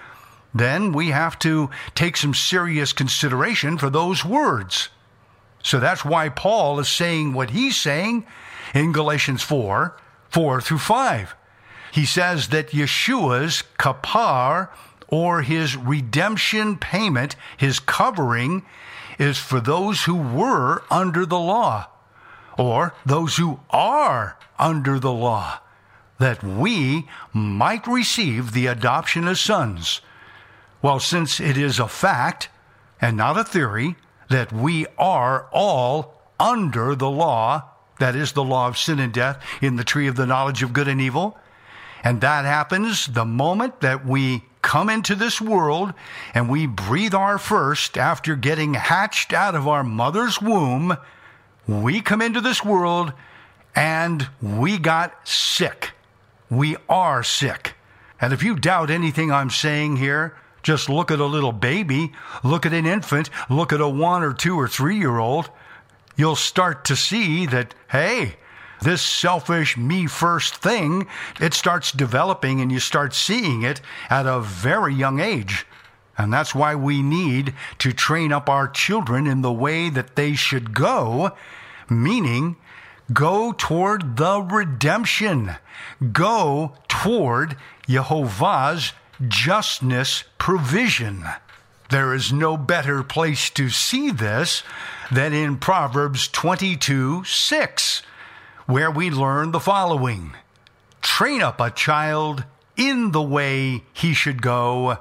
then 0.55 0.93
we 0.93 1.09
have 1.09 1.39
to 1.41 1.71
take 1.95 2.17
some 2.17 2.35
serious 2.35 2.93
consideration 2.93 3.79
for 3.79 3.89
those 3.89 4.25
words. 4.25 4.89
So 5.63 5.79
that's 5.81 6.05
why 6.05 6.29
Paul 6.29 6.81
is 6.81 6.89
saying 6.89 7.33
what 7.33 7.51
he's 7.51 7.77
saying 7.77 8.27
in 8.75 8.93
Galatians 8.93 9.43
4 9.43 9.97
4 10.31 10.61
through 10.61 10.79
5. 10.79 11.35
He 11.93 12.07
says 12.07 12.49
that 12.49 12.71
Yeshua's 12.71 13.65
kapar, 13.79 14.71
or 15.09 15.43
his 15.43 15.77
redemption 15.77 16.79
payment, 16.79 17.37
his 17.59 17.79
covering, 17.79 18.65
is 19.19 19.39
for 19.39 19.61
those 19.61 20.05
who 20.05 20.17
were 20.17 20.83
under 20.91 21.27
the 21.27 21.39
law, 21.39 21.89
or 22.57 22.95
those 23.05 23.37
who 23.37 23.61
are 23.69 24.39
under 24.59 24.99
the 24.99 25.13
law, 25.13 25.59
that 26.19 26.43
we 26.43 27.07
might 27.35 27.87
receive 27.87 28.53
the 28.53 28.67
adoption 28.67 29.29
as 29.29 29.39
sons. 29.39 30.01
Well, 30.81 30.99
since 30.99 31.41
it 31.41 31.59
is 31.59 31.79
a 31.79 31.89
fact 31.89 32.49
and 33.03 33.19
not 33.19 33.39
a 33.39 33.45
theory, 33.45 33.97
that 34.33 34.53
we 34.53 34.87
are 34.99 35.49
all 35.53 36.21
under 36.41 36.95
the 36.95 37.11
law, 37.11 37.63
that 37.99 38.17
is, 38.17 38.33
the 38.33 38.45
law 38.45 38.69
of 38.69 38.79
sin 38.79 38.99
and 38.99 39.13
death, 39.13 39.43
in 39.61 39.77
the 39.77 39.85
tree 39.85 40.07
of 40.07 40.17
the 40.17 40.27
knowledge 40.27 40.63
of 40.63 40.73
good 40.73 40.89
and 40.89 41.01
evil. 41.01 41.39
And 42.03 42.21
that 42.21 42.45
happens 42.45 43.07
the 43.07 43.25
moment 43.25 43.81
that 43.81 44.05
we 44.05 44.45
come 44.61 44.89
into 44.89 45.15
this 45.15 45.41
world 45.41 45.93
and 46.35 46.49
we 46.49 46.67
breathe 46.67 47.15
our 47.15 47.39
first 47.39 47.99
after 47.99 48.35
getting 48.37 48.75
hatched 48.75 49.33
out 49.33 49.55
of 49.55 49.69
our 49.69 49.85
mother's 49.85 50.41
womb. 50.41 50.97
We 51.67 52.01
come 52.01 52.23
into 52.23 52.41
this 52.41 52.65
world 52.65 53.13
and 53.75 54.29
we 54.41 54.79
got 54.79 55.29
sick. 55.29 55.91
We 56.51 56.77
are 56.89 57.23
sick. 57.23 57.75
And 58.21 58.33
if 58.33 58.43
you 58.43 58.57
doubt 58.57 58.91
anything 58.91 59.33
I'm 59.33 59.51
saying 59.51 59.97
here, 59.97 60.37
just 60.63 60.89
look 60.89 61.11
at 61.11 61.21
a 61.21 61.27
little 61.27 61.53
baby, 61.53 62.13
look 62.43 62.65
at 62.67 62.73
an 62.73 62.87
infant, 62.87 63.31
look 63.51 63.73
at 63.73 63.81
a 63.81 63.89
one 63.89 64.23
or 64.23 64.33
two 64.33 64.59
or 64.59 64.69
three 64.69 64.97
year 64.97 65.19
old. 65.19 65.51
You'll 66.17 66.37
start 66.37 66.85
to 66.87 66.97
see 66.97 67.47
that, 67.47 67.75
hey, 67.91 68.37
this 68.83 69.03
selfish 69.03 69.77
me 69.77 70.07
first 70.07 70.57
thing, 70.57 71.07
it 71.41 71.55
starts 71.55 71.93
developing 71.93 72.61
and 72.61 72.71
you 72.71 72.81
start 72.81 73.15
seeing 73.15 73.63
it 73.63 73.81
at 74.11 74.27
a 74.27 74.41
very 74.41 74.95
young 74.95 75.21
age. 75.21 75.67
And 76.19 76.33
that's 76.33 76.55
why 76.55 76.75
we 76.75 77.03
need 77.03 77.55
to 77.79 77.93
train 77.93 78.33
up 78.33 78.49
our 78.49 78.69
children 78.69 79.27
in 79.27 79.43
the 79.43 79.53
way 79.53 79.89
that 79.89 80.15
they 80.15 80.35
should 80.35 80.75
go, 80.75 81.33
meaning 81.89 82.57
go 83.13 83.53
toward 83.53 84.17
the 84.17 84.41
redemption, 84.41 85.53
go 86.13 86.75
toward 86.89 87.57
Jehovah's 87.89 88.93
justness 89.29 90.25
provision. 90.39 91.25
There 91.91 92.15
is 92.15 92.33
no 92.33 92.57
better 92.57 93.03
place 93.03 93.51
to 93.51 93.69
see 93.69 94.11
this 94.11 94.63
than 95.11 95.33
in 95.33 95.59
Proverbs 95.59 96.29
22 96.29 97.25
6, 97.25 98.03
where 98.67 98.91
we 98.91 99.11
learn 99.11 99.51
the 99.51 99.61
following 99.61 100.35
Train 101.03 101.43
up 101.43 101.61
a 101.61 101.71
child 101.71 102.45
in 102.77 103.11
the 103.11 103.23
way 103.23 103.85
he 103.93 104.15
should 104.15 104.41
go, 104.41 104.99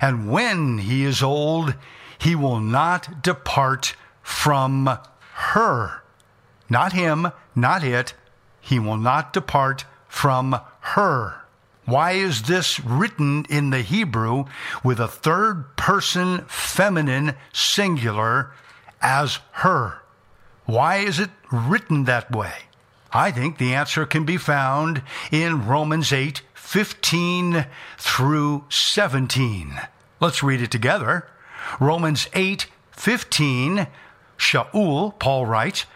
and 0.00 0.30
when 0.30 0.78
he 0.78 1.04
is 1.04 1.22
old, 1.22 1.74
he 2.18 2.34
will 2.34 2.60
not 2.60 3.22
depart 3.22 3.94
from 4.22 4.98
her. 5.32 6.02
Not 6.68 6.92
him, 6.92 7.32
not 7.54 7.82
it. 7.84 8.14
He 8.60 8.78
will 8.78 8.96
not 8.96 9.32
depart 9.32 9.84
from 10.08 10.60
her. 10.80 11.45
Why 11.86 12.12
is 12.12 12.42
this 12.42 12.80
written 12.80 13.46
in 13.48 13.70
the 13.70 13.80
Hebrew 13.80 14.46
with 14.82 14.98
a 14.98 15.06
third 15.06 15.76
person 15.76 16.44
feminine 16.48 17.36
singular 17.52 18.52
as 19.00 19.38
her? 19.52 20.02
Why 20.64 20.96
is 20.96 21.20
it 21.20 21.30
written 21.52 22.04
that 22.04 22.32
way? 22.32 22.52
I 23.12 23.30
think 23.30 23.58
the 23.58 23.72
answer 23.72 24.04
can 24.04 24.24
be 24.24 24.36
found 24.36 25.02
in 25.30 25.66
Romans 25.66 26.12
8 26.12 26.42
15 26.54 27.66
through 27.96 28.64
17. 28.68 29.80
Let's 30.18 30.42
read 30.42 30.60
it 30.60 30.72
together. 30.72 31.28
Romans 31.78 32.28
8 32.34 32.66
15, 32.90 33.86
Shaul, 34.36 35.18
Paul 35.20 35.46
writes, 35.46 35.86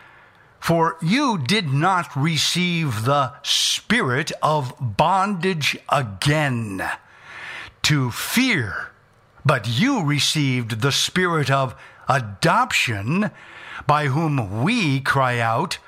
For 0.60 0.98
you 1.00 1.38
did 1.38 1.72
not 1.72 2.14
receive 2.14 3.04
the 3.04 3.32
spirit 3.42 4.30
of 4.42 4.74
bondage 4.78 5.76
again 5.88 6.82
to 7.82 8.10
fear, 8.10 8.90
but 9.44 9.66
you 9.66 10.04
received 10.04 10.82
the 10.82 10.92
spirit 10.92 11.50
of 11.50 11.74
adoption 12.08 13.30
by 13.86 14.06
whom 14.06 14.62
we 14.62 15.00
cry 15.00 15.38
out, 15.38 15.78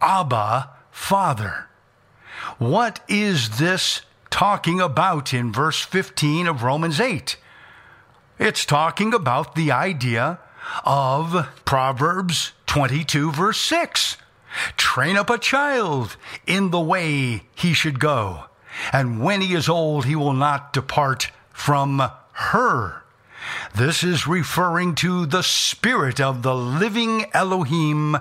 Abba, 0.00 0.70
Father. 0.90 1.68
What 2.58 3.00
is 3.06 3.58
this 3.58 4.02
talking 4.30 4.80
about 4.80 5.34
in 5.34 5.52
verse 5.52 5.80
15 5.80 6.46
of 6.46 6.62
Romans 6.62 6.98
8? 6.98 7.36
It's 8.38 8.64
talking 8.64 9.12
about 9.12 9.54
the 9.54 9.70
idea 9.70 10.40
of 10.84 11.48
Proverbs 11.64 12.52
22, 12.66 13.32
verse 13.32 13.58
6. 13.60 14.16
Train 14.76 15.16
up 15.16 15.30
a 15.30 15.38
child 15.38 16.16
in 16.46 16.70
the 16.70 16.80
way 16.80 17.44
he 17.54 17.72
should 17.72 17.98
go, 17.98 18.44
and 18.92 19.22
when 19.22 19.40
he 19.40 19.54
is 19.54 19.68
old, 19.68 20.04
he 20.04 20.14
will 20.14 20.32
not 20.32 20.72
depart 20.72 21.30
from 21.52 22.02
her. 22.32 23.02
This 23.74 24.02
is 24.02 24.26
referring 24.26 24.94
to 24.96 25.26
the 25.26 25.42
Spirit 25.42 26.20
of 26.20 26.42
the 26.42 26.54
living 26.54 27.26
Elohim, 27.32 28.16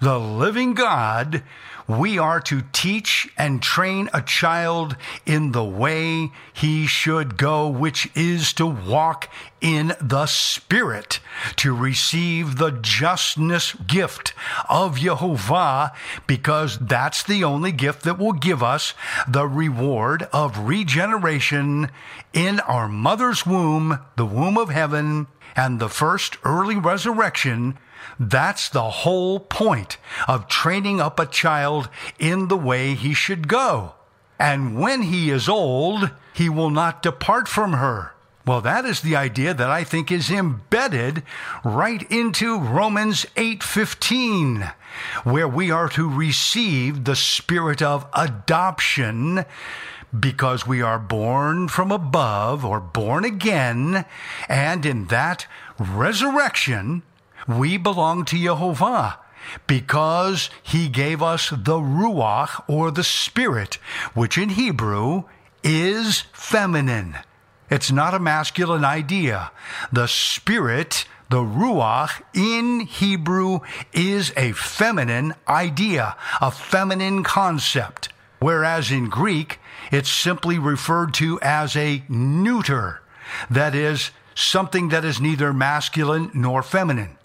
the 0.00 0.18
living 0.18 0.74
God, 0.74 1.42
we 1.98 2.18
are 2.18 2.40
to 2.40 2.62
teach 2.72 3.28
and 3.36 3.62
train 3.62 4.08
a 4.14 4.22
child 4.22 4.96
in 5.26 5.52
the 5.52 5.64
way 5.64 6.30
he 6.52 6.86
should 6.86 7.36
go, 7.36 7.68
which 7.68 8.08
is 8.14 8.52
to 8.52 8.66
walk 8.66 9.28
in 9.60 9.92
the 10.00 10.26
Spirit, 10.26 11.20
to 11.56 11.74
receive 11.74 12.56
the 12.56 12.70
justness 12.70 13.74
gift 13.74 14.32
of 14.68 14.98
Jehovah, 14.98 15.92
because 16.26 16.78
that's 16.78 17.22
the 17.22 17.42
only 17.42 17.72
gift 17.72 18.02
that 18.04 18.18
will 18.18 18.32
give 18.32 18.62
us 18.62 18.94
the 19.28 19.46
reward 19.46 20.28
of 20.32 20.58
regeneration 20.58 21.90
in 22.32 22.60
our 22.60 22.88
mother's 22.88 23.44
womb, 23.44 23.98
the 24.16 24.26
womb 24.26 24.56
of 24.56 24.70
heaven, 24.70 25.26
and 25.56 25.80
the 25.80 25.88
first 25.88 26.38
early 26.44 26.76
resurrection 26.76 27.76
that's 28.20 28.68
the 28.68 28.90
whole 28.90 29.40
point 29.40 29.96
of 30.28 30.46
training 30.46 31.00
up 31.00 31.18
a 31.18 31.24
child 31.24 31.88
in 32.18 32.48
the 32.48 32.56
way 32.56 32.94
he 32.94 33.14
should 33.14 33.48
go. 33.48 33.94
And 34.38 34.78
when 34.78 35.02
he 35.02 35.30
is 35.30 35.48
old, 35.48 36.10
he 36.34 36.50
will 36.50 36.70
not 36.70 37.02
depart 37.02 37.48
from 37.48 37.72
her. 37.72 38.12
Well, 38.46 38.60
that 38.60 38.84
is 38.84 39.00
the 39.00 39.16
idea 39.16 39.54
that 39.54 39.70
I 39.70 39.84
think 39.84 40.12
is 40.12 40.30
embedded 40.30 41.22
right 41.64 42.02
into 42.10 42.58
Romans 42.58 43.26
8:15, 43.36 44.70
where 45.24 45.48
we 45.48 45.70
are 45.70 45.88
to 45.90 46.08
receive 46.08 47.04
the 47.04 47.16
spirit 47.16 47.80
of 47.80 48.06
adoption 48.12 49.44
because 50.18 50.66
we 50.66 50.82
are 50.82 50.98
born 50.98 51.68
from 51.68 51.92
above 51.92 52.64
or 52.64 52.80
born 52.80 53.24
again, 53.24 54.04
and 54.48 54.84
in 54.84 55.06
that 55.06 55.46
resurrection, 55.78 57.02
we 57.58 57.76
belong 57.76 58.24
to 58.26 58.38
Jehovah 58.38 59.18
because 59.66 60.50
he 60.62 60.88
gave 60.88 61.22
us 61.22 61.50
the 61.50 61.78
Ruach 61.78 62.62
or 62.68 62.90
the 62.90 63.04
Spirit, 63.04 63.74
which 64.14 64.36
in 64.38 64.50
Hebrew 64.50 65.24
is 65.62 66.22
feminine. 66.32 67.16
It's 67.70 67.90
not 67.90 68.14
a 68.14 68.18
masculine 68.18 68.84
idea. 68.84 69.50
The 69.92 70.08
Spirit, 70.08 71.06
the 71.30 71.38
Ruach 71.38 72.22
in 72.34 72.80
Hebrew 72.80 73.60
is 73.92 74.32
a 74.36 74.52
feminine 74.52 75.34
idea, 75.48 76.16
a 76.40 76.50
feminine 76.50 77.22
concept. 77.22 78.08
Whereas 78.40 78.90
in 78.90 79.08
Greek, 79.08 79.58
it's 79.92 80.10
simply 80.10 80.58
referred 80.58 81.14
to 81.14 81.38
as 81.40 81.76
a 81.76 82.02
neuter. 82.08 83.02
That 83.48 83.74
is, 83.74 84.10
something 84.34 84.88
that 84.88 85.04
is 85.04 85.20
neither 85.20 85.52
masculine 85.52 86.30
nor 86.34 86.62
feminine. 86.62 87.16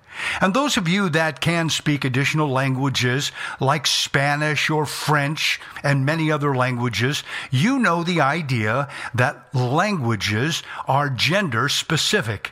And 0.41 0.53
those 0.53 0.77
of 0.77 0.87
you 0.87 1.09
that 1.09 1.41
can 1.41 1.69
speak 1.69 2.05
additional 2.05 2.49
languages 2.49 3.31
like 3.59 3.87
Spanish 3.87 4.69
or 4.69 4.85
French 4.85 5.59
and 5.83 6.05
many 6.05 6.31
other 6.31 6.55
languages, 6.55 7.23
you 7.51 7.79
know 7.79 8.03
the 8.03 8.21
idea 8.21 8.87
that 9.13 9.53
languages 9.53 10.63
are 10.87 11.09
gender 11.09 11.69
specific. 11.69 12.51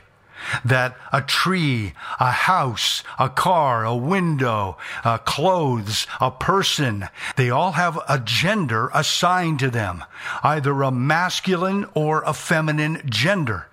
That 0.62 0.96
a 1.10 1.22
tree, 1.22 1.94
a 2.20 2.30
house, 2.30 3.02
a 3.18 3.30
car, 3.30 3.84
a 3.84 3.96
window, 3.96 4.76
uh, 5.02 5.16
clothes, 5.18 6.06
a 6.20 6.30
person, 6.30 7.08
they 7.36 7.48
all 7.48 7.72
have 7.72 7.98
a 8.06 8.18
gender 8.18 8.90
assigned 8.92 9.58
to 9.60 9.70
them, 9.70 10.04
either 10.42 10.82
a 10.82 10.90
masculine 10.90 11.86
or 11.94 12.22
a 12.24 12.34
feminine 12.34 13.00
gender. 13.06 13.68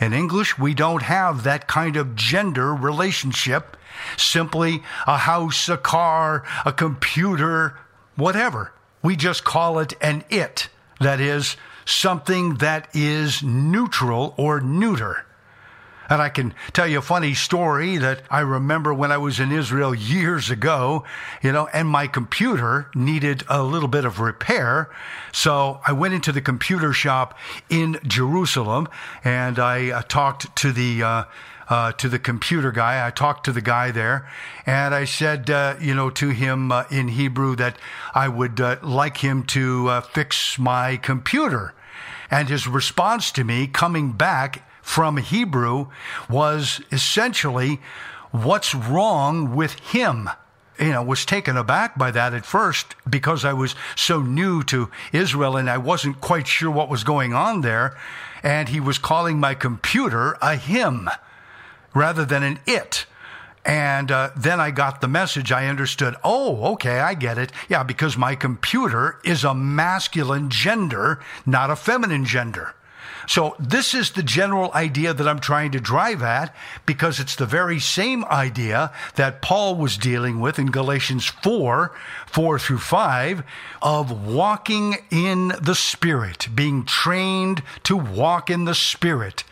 In 0.00 0.12
English, 0.12 0.58
we 0.58 0.74
don't 0.74 1.02
have 1.02 1.42
that 1.42 1.66
kind 1.66 1.96
of 1.96 2.14
gender 2.14 2.74
relationship. 2.74 3.76
Simply 4.16 4.82
a 5.06 5.18
house, 5.18 5.68
a 5.68 5.76
car, 5.76 6.44
a 6.64 6.72
computer, 6.72 7.78
whatever. 8.16 8.72
We 9.02 9.16
just 9.16 9.44
call 9.44 9.78
it 9.78 9.94
an 10.00 10.24
it. 10.30 10.68
That 11.00 11.20
is, 11.20 11.56
something 11.84 12.56
that 12.56 12.88
is 12.94 13.42
neutral 13.42 14.34
or 14.36 14.60
neuter. 14.60 15.26
And 16.12 16.20
I 16.20 16.28
can 16.28 16.52
tell 16.74 16.86
you 16.86 16.98
a 16.98 17.00
funny 17.00 17.32
story 17.32 17.96
that 17.96 18.20
I 18.30 18.40
remember 18.40 18.92
when 18.92 19.10
I 19.10 19.16
was 19.16 19.40
in 19.40 19.50
Israel 19.50 19.94
years 19.94 20.50
ago, 20.50 21.04
you 21.42 21.52
know, 21.52 21.68
and 21.72 21.88
my 21.88 22.06
computer 22.06 22.90
needed 22.94 23.44
a 23.48 23.62
little 23.62 23.88
bit 23.88 24.04
of 24.04 24.20
repair. 24.20 24.90
So 25.32 25.80
I 25.86 25.92
went 25.92 26.12
into 26.12 26.30
the 26.30 26.42
computer 26.42 26.92
shop 26.92 27.38
in 27.70 27.98
Jerusalem 28.06 28.90
and 29.24 29.58
I 29.58 29.90
uh, 29.90 30.02
talked 30.02 30.54
to 30.56 30.70
the, 30.70 31.02
uh, 31.02 31.24
uh, 31.70 31.92
to 31.92 32.10
the 32.10 32.18
computer 32.18 32.72
guy. 32.72 33.06
I 33.06 33.10
talked 33.10 33.44
to 33.44 33.52
the 33.52 33.62
guy 33.62 33.90
there, 33.90 34.28
and 34.66 34.94
I 34.94 35.06
said, 35.06 35.48
uh, 35.48 35.76
you 35.80 35.94
know, 35.94 36.10
to 36.10 36.28
him 36.28 36.70
uh, 36.70 36.84
in 36.90 37.08
Hebrew 37.08 37.56
that 37.56 37.78
I 38.14 38.28
would 38.28 38.60
uh, 38.60 38.76
like 38.82 39.16
him 39.16 39.44
to 39.44 39.88
uh, 39.88 40.00
fix 40.02 40.58
my 40.58 40.98
computer. 40.98 41.72
And 42.30 42.50
his 42.50 42.68
response 42.68 43.32
to 43.32 43.44
me, 43.44 43.66
coming 43.66 44.12
back 44.12 44.62
from 44.82 45.16
Hebrew 45.16 45.86
was 46.28 46.80
essentially 46.90 47.80
what's 48.32 48.74
wrong 48.74 49.54
with 49.54 49.74
him. 49.78 50.28
You 50.78 50.90
know, 50.90 51.02
was 51.02 51.24
taken 51.24 51.56
aback 51.56 51.96
by 51.96 52.10
that 52.10 52.34
at 52.34 52.44
first 52.44 52.96
because 53.08 53.44
I 53.44 53.52
was 53.52 53.76
so 53.94 54.20
new 54.20 54.62
to 54.64 54.90
Israel 55.12 55.56
and 55.56 55.70
I 55.70 55.78
wasn't 55.78 56.20
quite 56.20 56.48
sure 56.48 56.70
what 56.70 56.88
was 56.88 57.04
going 57.04 57.32
on 57.32 57.60
there. 57.60 57.96
And 58.42 58.68
he 58.68 58.80
was 58.80 58.98
calling 58.98 59.38
my 59.38 59.54
computer 59.54 60.36
a 60.42 60.56
him 60.56 61.08
rather 61.94 62.24
than 62.24 62.42
an 62.42 62.58
it. 62.66 63.06
And 63.64 64.10
uh, 64.10 64.30
then 64.36 64.58
I 64.58 64.72
got 64.72 65.00
the 65.00 65.08
message. 65.08 65.52
I 65.52 65.68
understood, 65.68 66.16
oh, 66.24 66.72
okay, 66.72 66.98
I 66.98 67.14
get 67.14 67.38
it. 67.38 67.52
Yeah, 67.68 67.84
because 67.84 68.16
my 68.16 68.34
computer 68.34 69.20
is 69.24 69.44
a 69.44 69.54
masculine 69.54 70.50
gender, 70.50 71.20
not 71.46 71.70
a 71.70 71.76
feminine 71.76 72.24
gender. 72.24 72.74
So, 73.26 73.54
this 73.58 73.94
is 73.94 74.10
the 74.10 74.22
general 74.22 74.72
idea 74.72 75.14
that 75.14 75.28
I'm 75.28 75.38
trying 75.38 75.72
to 75.72 75.80
drive 75.80 76.22
at 76.22 76.54
because 76.86 77.20
it's 77.20 77.36
the 77.36 77.46
very 77.46 77.78
same 77.78 78.24
idea 78.24 78.92
that 79.14 79.42
Paul 79.42 79.76
was 79.76 79.96
dealing 79.96 80.40
with 80.40 80.58
in 80.58 80.70
Galatians 80.70 81.26
4 81.26 81.92
4 82.26 82.58
through 82.58 82.78
5 82.78 83.42
of 83.80 84.26
walking 84.26 84.96
in 85.10 85.52
the 85.60 85.74
Spirit, 85.74 86.48
being 86.54 86.84
trained 86.84 87.62
to 87.84 87.96
walk 87.96 88.50
in 88.50 88.64
the 88.64 88.74
Spirit, 88.74 89.44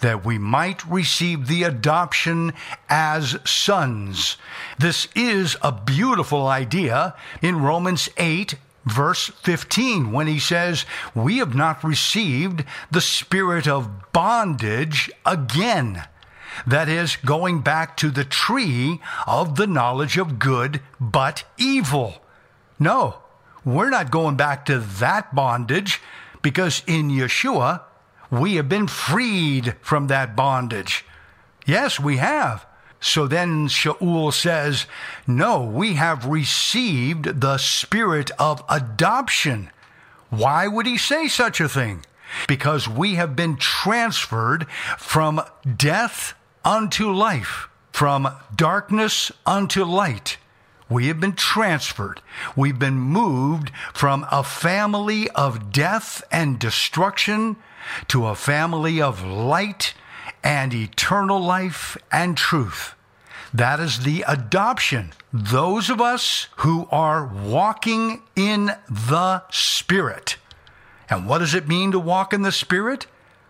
that 0.00 0.24
we 0.24 0.38
might 0.38 0.84
receive 0.86 1.46
the 1.46 1.64
adoption 1.64 2.52
as 2.88 3.36
sons. 3.44 4.36
This 4.78 5.08
is 5.14 5.56
a 5.62 5.72
beautiful 5.72 6.46
idea 6.46 7.14
in 7.42 7.60
Romans 7.60 8.08
8 8.16 8.54
verse 8.84 9.26
15 9.42 10.12
when 10.12 10.26
he 10.26 10.38
says, 10.38 10.84
We 11.14 11.38
have 11.38 11.54
not 11.54 11.84
received 11.84 12.64
the 12.90 13.00
spirit 13.00 13.66
of 13.66 14.12
bondage 14.12 15.10
again. 15.26 16.04
That 16.66 16.88
is, 16.88 17.16
going 17.16 17.60
back 17.60 17.96
to 17.98 18.10
the 18.10 18.24
tree 18.24 19.00
of 19.26 19.56
the 19.56 19.66
knowledge 19.66 20.16
of 20.16 20.38
good 20.38 20.80
but 21.00 21.44
evil. 21.56 22.22
No, 22.78 23.18
we're 23.64 23.90
not 23.90 24.10
going 24.10 24.36
back 24.36 24.64
to 24.66 24.78
that 24.78 25.34
bondage 25.34 26.00
because 26.42 26.82
in 26.86 27.10
Yeshua, 27.10 27.82
we 28.30 28.56
have 28.56 28.68
been 28.68 28.86
freed 28.86 29.74
from 29.80 30.08
that 30.08 30.36
bondage. 30.36 31.04
Yes, 31.66 31.98
we 32.00 32.16
have. 32.16 32.66
So 33.00 33.26
then 33.26 33.68
Shaul 33.68 34.32
says, 34.32 34.86
No, 35.26 35.62
we 35.62 35.94
have 35.94 36.26
received 36.26 37.40
the 37.40 37.58
spirit 37.58 38.30
of 38.38 38.64
adoption. 38.68 39.70
Why 40.30 40.66
would 40.66 40.86
he 40.86 40.98
say 40.98 41.28
such 41.28 41.60
a 41.60 41.68
thing? 41.68 42.04
Because 42.46 42.88
we 42.88 43.14
have 43.14 43.34
been 43.34 43.56
transferred 43.56 44.66
from 44.98 45.40
death 45.76 46.34
unto 46.64 47.10
life, 47.10 47.68
from 47.92 48.28
darkness 48.54 49.32
unto 49.46 49.84
light. 49.84 50.36
We 50.90 51.06
have 51.06 51.20
been 51.20 51.34
transferred. 51.34 52.20
We've 52.56 52.78
been 52.78 52.98
moved 52.98 53.70
from 53.92 54.26
a 54.30 54.42
family 54.42 55.28
of 55.30 55.70
death 55.70 56.22
and 56.32 56.58
destruction 56.58 57.56
to 58.08 58.26
a 58.26 58.34
family 58.34 59.00
of 59.00 59.24
light 59.24 59.94
and 60.42 60.72
eternal 60.74 61.40
life 61.40 61.96
and 62.12 62.36
truth. 62.36 62.94
That 63.52 63.80
is 63.80 64.00
the 64.00 64.24
adoption. 64.28 65.12
Those 65.32 65.88
of 65.90 66.00
us 66.00 66.48
who 66.56 66.86
are 66.90 67.26
walking 67.26 68.22
in 68.36 68.72
the 68.88 69.42
Spirit. 69.50 70.36
And 71.08 71.26
what 71.26 71.38
does 71.38 71.54
it 71.54 71.68
mean 71.68 71.92
to 71.92 71.98
walk 71.98 72.32
in 72.32 72.42
the 72.42 72.52
Spirit? 72.52 73.06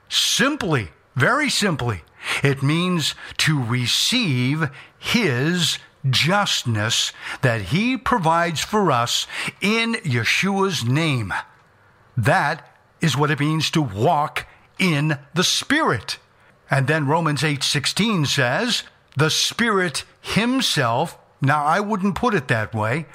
Simply, 0.09 0.89
very 1.17 1.51
simply, 1.51 2.03
it 2.43 2.63
means 2.63 3.15
to 3.39 3.63
receive 3.63 4.71
His 4.99 5.79
justness 6.09 7.13
that 7.43 7.63
He 7.63 7.97
provides 7.97 8.61
for 8.61 8.93
us 8.93 9.27
in 9.61 9.95
Yeshua's 9.95 10.85
name. 10.85 11.33
That 12.17 12.69
is 13.01 13.17
what 13.17 13.31
it 13.31 13.41
means 13.41 13.71
to 13.73 13.83
walk 13.83 14.47
in 14.79 15.19
the 15.35 15.45
Spirit. 15.45 16.19
And 16.71 16.87
then 16.87 17.07
Romans 17.07 17.43
8:16 17.43 18.27
says, 18.27 18.83
"The 19.17 19.31
Spirit 19.31 20.05
himself." 20.21 21.17
Now 21.41 21.65
I 21.65 21.81
wouldn't 21.81 22.15
put 22.15 22.35
it 22.35 22.49
that 22.49 22.75
way 22.75 23.07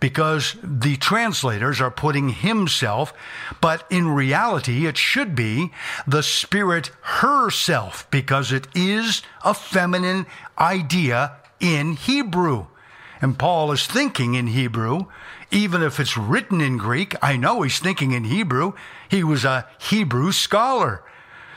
because 0.00 0.56
the 0.62 0.96
translators 0.96 1.80
are 1.80 1.90
putting 1.90 2.28
himself, 2.28 3.12
but 3.60 3.84
in 3.90 4.08
reality 4.08 4.86
it 4.86 4.96
should 4.96 5.34
be 5.34 5.72
the 6.06 6.22
Spirit 6.22 6.90
herself 7.02 8.06
because 8.10 8.52
it 8.52 8.68
is 8.74 9.22
a 9.44 9.54
feminine 9.54 10.26
idea 10.58 11.32
in 11.60 11.94
Hebrew. 11.94 12.66
And 13.20 13.38
Paul 13.38 13.72
is 13.72 13.86
thinking 13.86 14.34
in 14.34 14.48
Hebrew, 14.48 15.06
even 15.50 15.82
if 15.82 15.98
it's 15.98 16.16
written 16.16 16.60
in 16.60 16.76
Greek. 16.76 17.16
I 17.20 17.36
know 17.36 17.62
he's 17.62 17.80
thinking 17.80 18.12
in 18.12 18.24
Hebrew. 18.24 18.74
He 19.08 19.24
was 19.24 19.44
a 19.44 19.66
Hebrew 19.78 20.30
scholar. 20.30 21.02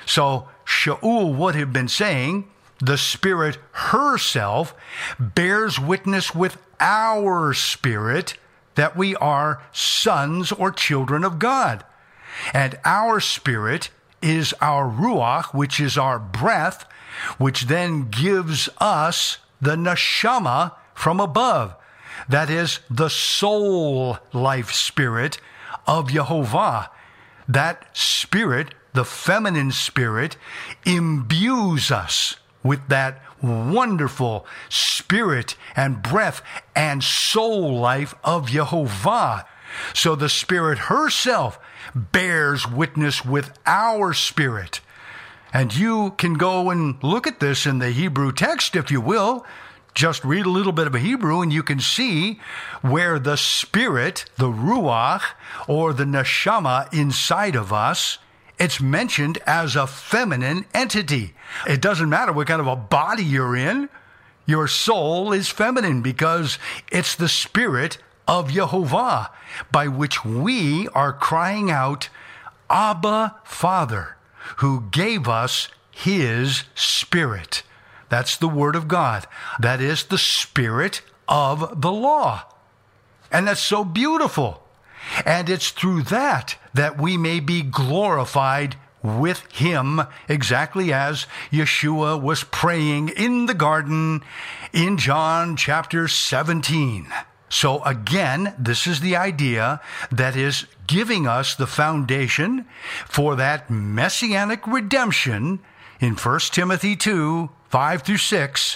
So 0.05 0.49
Shaul 0.71 1.35
would 1.35 1.55
have 1.55 1.73
been 1.73 1.89
saying, 1.89 2.49
the 2.79 2.97
Spirit 2.97 3.57
herself 3.73 4.73
bears 5.19 5.77
witness 5.79 6.33
with 6.33 6.57
our 6.79 7.53
spirit 7.53 8.37
that 8.75 8.95
we 8.95 9.15
are 9.17 9.61
sons 9.71 10.51
or 10.51 10.71
children 10.71 11.23
of 11.23 11.37
God. 11.37 11.83
And 12.53 12.79
our 12.85 13.19
spirit 13.19 13.89
is 14.21 14.55
our 14.61 14.89
ruach, 14.89 15.53
which 15.53 15.79
is 15.79 15.97
our 15.97 16.17
breath, 16.17 16.85
which 17.37 17.63
then 17.63 18.09
gives 18.09 18.69
us 18.79 19.37
the 19.61 19.75
neshama 19.75 20.73
from 20.95 21.19
above. 21.19 21.75
That 22.29 22.49
is 22.49 22.79
the 22.89 23.09
soul 23.09 24.17
life 24.33 24.71
spirit 24.71 25.37
of 25.85 26.11
Jehovah. 26.11 26.89
That 27.47 27.95
spirit 27.95 28.73
the 28.93 29.05
feminine 29.05 29.71
spirit 29.71 30.37
imbues 30.85 31.91
us 31.91 32.35
with 32.63 32.87
that 32.89 33.21
wonderful 33.41 34.45
spirit 34.69 35.55
and 35.75 36.03
breath 36.03 36.41
and 36.75 37.03
soul 37.03 37.79
life 37.79 38.13
of 38.23 38.49
Jehovah. 38.49 39.45
So 39.93 40.15
the 40.15 40.29
spirit 40.29 40.77
herself 40.77 41.59
bears 41.95 42.67
witness 42.67 43.25
with 43.25 43.57
our 43.65 44.13
spirit. 44.13 44.81
And 45.53 45.75
you 45.75 46.11
can 46.17 46.35
go 46.35 46.69
and 46.69 47.01
look 47.03 47.27
at 47.27 47.39
this 47.39 47.65
in 47.65 47.79
the 47.79 47.91
Hebrew 47.91 48.31
text, 48.31 48.75
if 48.75 48.91
you 48.91 49.01
will. 49.01 49.45
Just 49.93 50.23
read 50.23 50.45
a 50.45 50.49
little 50.49 50.71
bit 50.71 50.87
of 50.87 50.93
Hebrew 50.93 51.41
and 51.41 51.51
you 51.51 51.63
can 51.63 51.81
see 51.81 52.39
where 52.81 53.19
the 53.19 53.35
spirit, 53.35 54.25
the 54.37 54.47
ruach, 54.47 55.23
or 55.67 55.91
the 55.91 56.05
neshama 56.05 56.93
inside 56.93 57.55
of 57.55 57.73
us, 57.73 58.17
it's 58.61 58.79
mentioned 58.79 59.39
as 59.47 59.75
a 59.75 59.87
feminine 59.87 60.65
entity. 60.71 61.33
It 61.67 61.81
doesn't 61.81 62.11
matter 62.11 62.31
what 62.31 62.45
kind 62.45 62.61
of 62.61 62.67
a 62.67 62.75
body 62.75 63.23
you're 63.23 63.55
in, 63.55 63.89
your 64.45 64.67
soul 64.67 65.33
is 65.33 65.49
feminine 65.49 66.03
because 66.03 66.59
it's 66.91 67.15
the 67.15 67.27
spirit 67.27 67.97
of 68.27 68.51
Jehovah 68.51 69.31
by 69.71 69.87
which 69.87 70.23
we 70.23 70.87
are 70.89 71.11
crying 71.11 71.71
out, 71.71 72.09
Abba, 72.69 73.37
Father, 73.43 74.15
who 74.57 74.83
gave 74.91 75.27
us 75.27 75.67
his 75.89 76.65
spirit. 76.75 77.63
That's 78.09 78.37
the 78.37 78.47
word 78.47 78.75
of 78.75 78.87
God. 78.87 79.25
That 79.59 79.81
is 79.81 80.03
the 80.03 80.19
spirit 80.19 81.01
of 81.27 81.81
the 81.81 81.91
law. 81.91 82.43
And 83.31 83.47
that's 83.47 83.59
so 83.59 83.83
beautiful. 83.83 84.61
And 85.25 85.49
it's 85.49 85.71
through 85.71 86.03
that 86.03 86.57
that 86.73 86.99
we 86.99 87.17
may 87.17 87.39
be 87.39 87.61
glorified 87.61 88.75
with 89.03 89.43
him, 89.51 90.01
exactly 90.27 90.93
as 90.93 91.25
Yeshua 91.51 92.21
was 92.21 92.43
praying 92.43 93.09
in 93.09 93.47
the 93.47 93.53
garden 93.53 94.21
in 94.73 94.97
John 94.97 95.55
chapter 95.55 96.07
17. 96.07 97.07
So 97.49 97.83
again, 97.83 98.53
this 98.57 98.87
is 98.87 99.01
the 99.01 99.15
idea 99.15 99.81
that 100.11 100.35
is 100.35 100.67
giving 100.87 101.27
us 101.27 101.55
the 101.55 101.67
foundation 101.67 102.65
for 103.05 103.35
that 103.35 103.69
messianic 103.69 104.65
redemption 104.65 105.59
in 105.99 106.15
1 106.15 106.39
Timothy 106.51 106.95
2 106.95 107.49
5 107.69 108.01
through 108.01 108.17
6, 108.17 108.75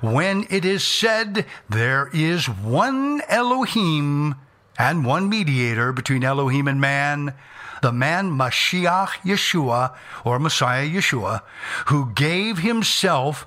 when 0.00 0.46
it 0.50 0.64
is 0.64 0.84
said, 0.84 1.46
There 1.68 2.08
is 2.12 2.48
one 2.48 3.20
Elohim 3.28 4.36
and 4.78 5.04
one 5.04 5.28
mediator 5.28 5.92
between 5.92 6.24
Elohim 6.24 6.68
and 6.68 6.80
man, 6.80 7.34
the 7.82 7.92
man 7.92 8.30
Mashiach 8.30 9.08
Yeshua, 9.24 9.94
or 10.24 10.38
Messiah 10.38 10.88
Yeshua, 10.88 11.42
who 11.86 12.12
gave 12.12 12.58
himself 12.58 13.46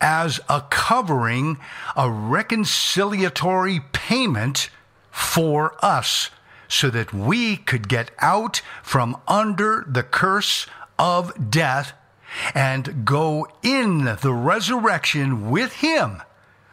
as 0.00 0.40
a 0.48 0.62
covering, 0.70 1.58
a 1.96 2.04
reconciliatory 2.04 3.82
payment 3.92 4.70
for 5.10 5.74
us, 5.84 6.30
so 6.68 6.90
that 6.90 7.12
we 7.12 7.56
could 7.56 7.88
get 7.88 8.10
out 8.18 8.60
from 8.82 9.16
under 9.26 9.84
the 9.88 10.02
curse 10.02 10.66
of 10.98 11.50
death 11.50 11.92
and 12.54 13.04
go 13.04 13.48
in 13.62 14.04
the 14.20 14.32
resurrection 14.32 15.50
with 15.50 15.74
him 15.74 16.22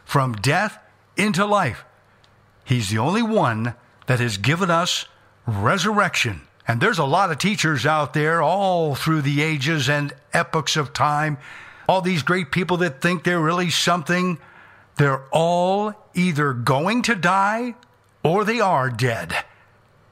from 0.04 0.34
death 0.34 0.78
into 1.16 1.46
life. 1.46 1.86
He's 2.66 2.90
the 2.90 2.98
only 2.98 3.24
one 3.24 3.76
that 4.08 4.20
has 4.20 4.38
given 4.38 4.70
us 4.70 5.06
resurrection. 5.48 6.42
And 6.68 6.82
there's 6.82 7.00
a 7.00 7.06
lot 7.06 7.32
of 7.32 7.38
teachers 7.38 7.86
out 7.86 8.14
there 8.14 8.42
all 8.42 8.96
through 8.96 9.22
the 9.22 9.42
ages 9.42 9.88
and 9.88 10.14
epochs 10.34 10.76
of 10.76 10.94
time. 10.94 11.38
All 11.88 12.02
these 12.02 12.24
great 12.24 12.52
people 12.52 12.78
that 12.78 13.02
think 13.02 13.24
they're 13.24 13.40
really 13.40 13.70
something, 13.70 14.40
they're 14.98 15.24
all 15.32 15.94
either 16.16 16.54
going 16.54 17.04
to 17.04 17.16
die 17.16 17.76
or 18.24 18.44
they 18.44 18.60
are 18.60 18.90
dead. 18.90 19.36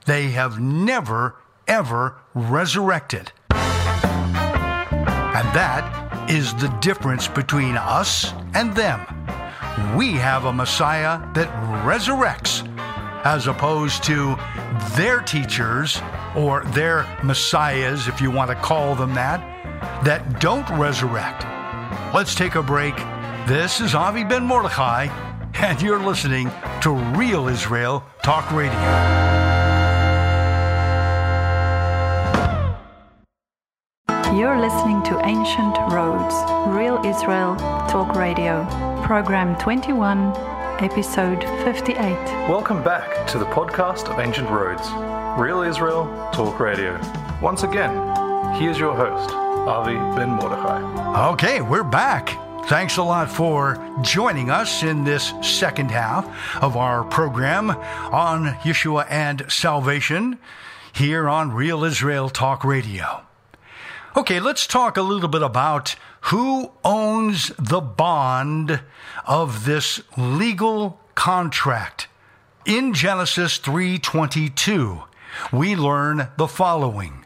They 0.05 0.31
have 0.31 0.59
never, 0.59 1.35
ever 1.67 2.17
resurrected. 2.35 3.31
And 3.49 5.47
that 5.55 6.29
is 6.29 6.53
the 6.55 6.67
difference 6.81 7.27
between 7.27 7.75
us 7.75 8.33
and 8.53 8.75
them. 8.75 9.05
We 9.97 10.11
have 10.13 10.45
a 10.45 10.53
Messiah 10.53 11.19
that 11.33 11.49
resurrects, 11.83 12.67
as 13.23 13.47
opposed 13.47 14.03
to 14.03 14.35
their 14.95 15.21
teachers 15.21 16.01
or 16.35 16.63
their 16.65 17.05
messiahs, 17.23 18.07
if 18.07 18.19
you 18.21 18.29
want 18.29 18.49
to 18.49 18.55
call 18.55 18.95
them 18.95 19.13
that, 19.13 19.39
that 20.03 20.39
don't 20.39 20.69
resurrect. 20.71 21.45
Let's 22.13 22.35
take 22.35 22.55
a 22.55 22.63
break. 22.63 22.95
This 23.47 23.81
is 23.81 23.95
Avi 23.95 24.23
Ben 24.23 24.45
Mordechai, 24.45 25.07
and 25.55 25.81
you're 25.81 25.99
listening 25.99 26.51
to 26.81 26.91
Real 26.91 27.47
Israel 27.47 28.03
Talk 28.23 28.51
Radio. 28.51 29.23
You're 34.37 34.59
listening 34.59 35.03
to 35.03 35.23
Ancient 35.25 35.77
Roads, 35.93 36.33
Real 36.75 36.99
Israel 37.05 37.55
Talk 37.87 38.15
Radio, 38.15 38.65
Program 39.03 39.55
21, 39.59 40.33
Episode 40.79 41.43
58. 41.63 41.97
Welcome 42.49 42.83
back 42.83 43.27
to 43.27 43.37
the 43.37 43.45
podcast 43.45 44.11
of 44.11 44.19
Ancient 44.19 44.49
Roads, 44.49 44.89
Real 45.39 45.61
Israel 45.61 46.05
Talk 46.33 46.59
Radio. 46.59 46.99
Once 47.41 47.63
again, 47.63 47.91
here's 48.55 48.77
your 48.77 48.95
host, 48.95 49.31
Avi 49.33 49.93
Ben 50.17 50.29
Mordechai. 50.29 51.29
Okay, 51.31 51.61
we're 51.61 51.83
back. 51.83 52.37
Thanks 52.67 52.97
a 52.97 53.03
lot 53.03 53.29
for 53.29 53.77
joining 54.01 54.49
us 54.49 54.83
in 54.83 55.03
this 55.03 55.33
second 55.41 55.91
half 55.91 56.25
of 56.61 56.75
our 56.75 57.03
program 57.03 57.69
on 57.69 58.47
Yeshua 58.63 59.05
and 59.09 59.45
salvation 59.49 60.37
here 60.93 61.29
on 61.29 61.51
Real 61.51 61.83
Israel 61.83 62.29
Talk 62.29 62.63
Radio. 62.63 63.21
Okay, 64.15 64.39
let's 64.39 64.67
talk 64.67 64.95
a 64.95 65.01
little 65.01 65.27
bit 65.27 65.41
about 65.41 65.95
who 66.29 66.71
owns 66.85 67.51
the 67.57 67.81
bond 67.81 68.81
of 69.25 69.65
this 69.65 70.01
legal 70.15 70.99
contract. 71.15 72.07
In 72.63 72.93
Genesis 72.93 73.57
3:22, 73.57 75.05
we 75.51 75.75
learn 75.75 76.27
the 76.37 76.47
following. 76.47 77.25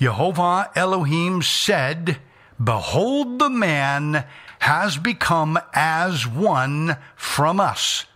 Jehovah 0.00 0.70
Elohim 0.74 1.42
said, 1.42 2.18
"Behold 2.62 3.38
the 3.38 3.50
man 3.50 4.24
has 4.60 4.96
become 4.96 5.60
as 5.74 6.26
one 6.26 6.96
from 7.16 7.60
us, 7.60 8.06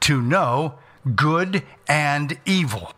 to 0.00 0.20
know 0.20 0.80
good 1.14 1.62
and 1.86 2.40
evil, 2.44 2.92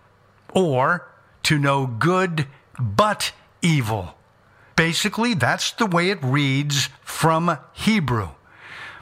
or 0.55 1.07
to 1.43 1.59
know 1.59 1.87
good 1.87 2.49
but 2.79 3.33
evil." 3.61 4.18
Basically, 4.79 5.35
that's 5.35 5.73
the 5.73 5.87
way 5.87 6.09
it 6.09 6.23
reads 6.23 6.89
from 7.03 7.59
Hebrew. 7.73 8.29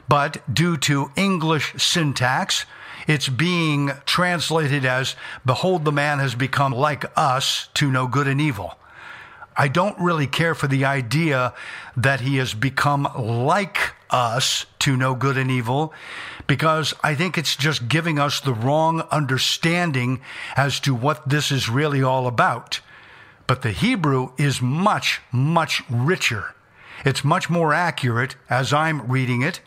But 0.09 0.41
due 0.51 0.75
to 0.77 1.11
English 1.15 1.75
syntax, 1.77 2.65
it's 3.07 3.29
being 3.29 3.91
translated 4.03 4.85
as, 4.85 5.15
Behold, 5.45 5.85
the 5.85 5.91
man 5.91 6.17
has 6.17 6.33
become 6.33 6.71
like 6.71 7.05
us 7.15 7.69
to 7.75 7.91
know 7.91 8.07
good 8.07 8.27
and 8.27 8.41
evil. 8.41 8.73
I 9.55 9.67
don't 9.67 9.99
really 9.99 10.25
care 10.25 10.55
for 10.55 10.65
the 10.65 10.83
idea 10.83 11.53
that 11.95 12.21
he 12.21 12.37
has 12.37 12.55
become 12.55 13.07
like 13.15 13.93
us 14.09 14.65
to 14.79 14.97
know 14.97 15.13
good 15.13 15.37
and 15.37 15.51
evil 15.51 15.93
because 16.47 16.95
I 17.03 17.13
think 17.13 17.37
it's 17.37 17.55
just 17.55 17.87
giving 17.87 18.17
us 18.17 18.39
the 18.39 18.53
wrong 18.53 19.01
understanding 19.11 20.21
as 20.55 20.79
to 20.79 20.95
what 20.95 21.29
this 21.29 21.51
is 21.51 21.69
really 21.69 22.01
all 22.01 22.25
about. 22.25 22.79
But 23.47 23.61
the 23.61 23.71
Hebrew 23.71 24.33
is 24.37 24.61
much, 24.61 25.21
much 25.31 25.81
richer. 25.89 26.53
It's 27.05 27.23
much 27.23 27.49
more 27.49 27.73
accurate 27.73 28.35
as 28.49 28.73
I'm 28.73 29.07
reading 29.07 29.41
it. 29.41 29.61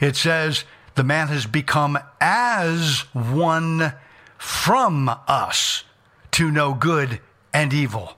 It 0.00 0.16
says, 0.16 0.64
the 0.94 1.04
man 1.04 1.28
has 1.28 1.46
become 1.46 1.98
as 2.20 3.00
one 3.14 3.94
from 4.38 5.08
us 5.26 5.84
to 6.32 6.50
know 6.50 6.74
good 6.74 7.20
and 7.52 7.72
evil. 7.72 8.16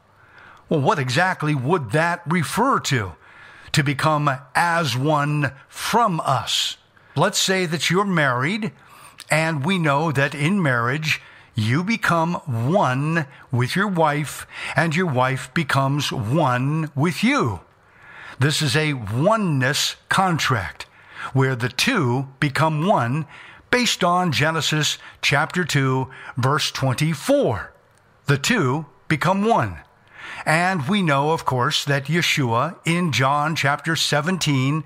Well, 0.69 0.81
what 0.81 0.99
exactly 0.99 1.55
would 1.55 1.93
that 1.93 2.23
refer 2.27 2.81
to? 2.81 3.13
To 3.73 3.83
become 3.85 4.31
as 4.55 4.97
one 4.97 5.53
from 5.69 6.21
us. 6.25 6.77
Let's 7.15 7.39
say 7.39 7.67
that 7.67 7.91
you're 7.91 8.05
married, 8.05 8.73
and 9.31 9.65
we 9.65 9.79
know 9.79 10.11
that 10.13 10.35
in 10.35 10.63
marriage, 10.63 11.21
you 11.59 11.83
become 11.83 12.35
one 12.47 13.27
with 13.51 13.75
your 13.75 13.88
wife, 13.88 14.47
and 14.77 14.94
your 14.94 15.07
wife 15.07 15.53
becomes 15.55 16.12
one 16.12 16.90
with 16.94 17.25
you. 17.25 17.61
This 18.38 18.62
is 18.62 18.77
a 18.77 18.92
oneness 18.92 19.97
contract 20.09 20.87
where 21.33 21.57
the 21.57 21.68
two 21.68 22.29
become 22.38 22.87
one 22.87 23.27
based 23.73 24.05
on 24.05 24.31
Genesis 24.31 24.99
chapter 25.21 25.64
2, 25.64 26.09
verse 26.37 26.71
24. 26.71 27.73
The 28.27 28.38
two 28.38 28.87
become 29.09 29.44
one. 29.44 29.79
And 30.47 30.88
we 30.88 31.03
know, 31.03 31.33
of 31.33 31.44
course, 31.44 31.85
that 31.85 32.05
Yeshua 32.05 32.77
in 32.85 33.11
John 33.11 33.57
chapter 33.57 33.97
17 33.97 34.85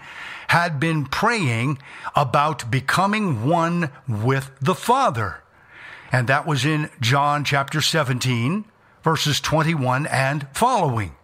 had 0.49 0.81
been 0.81 1.05
praying 1.05 1.79
about 2.17 2.71
becoming 2.71 3.47
one 3.47 3.91
with 4.09 4.51
the 4.61 4.75
Father. 4.75 5.42
And 6.13 6.29
that 6.29 6.47
was 6.47 6.67
in 6.67 6.91
John 7.01 7.43
chapter 7.43 7.81
17, 7.81 8.67
verses 9.03 9.41
21 9.41 10.07
and 10.07 10.47
following. 10.53 11.17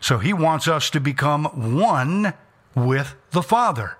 So 0.00 0.18
he 0.18 0.32
wants 0.32 0.66
us 0.66 0.88
to 0.90 1.00
become 1.00 1.44
one 1.76 2.32
with 2.74 3.14
the 3.30 3.42
Father. 3.42 3.98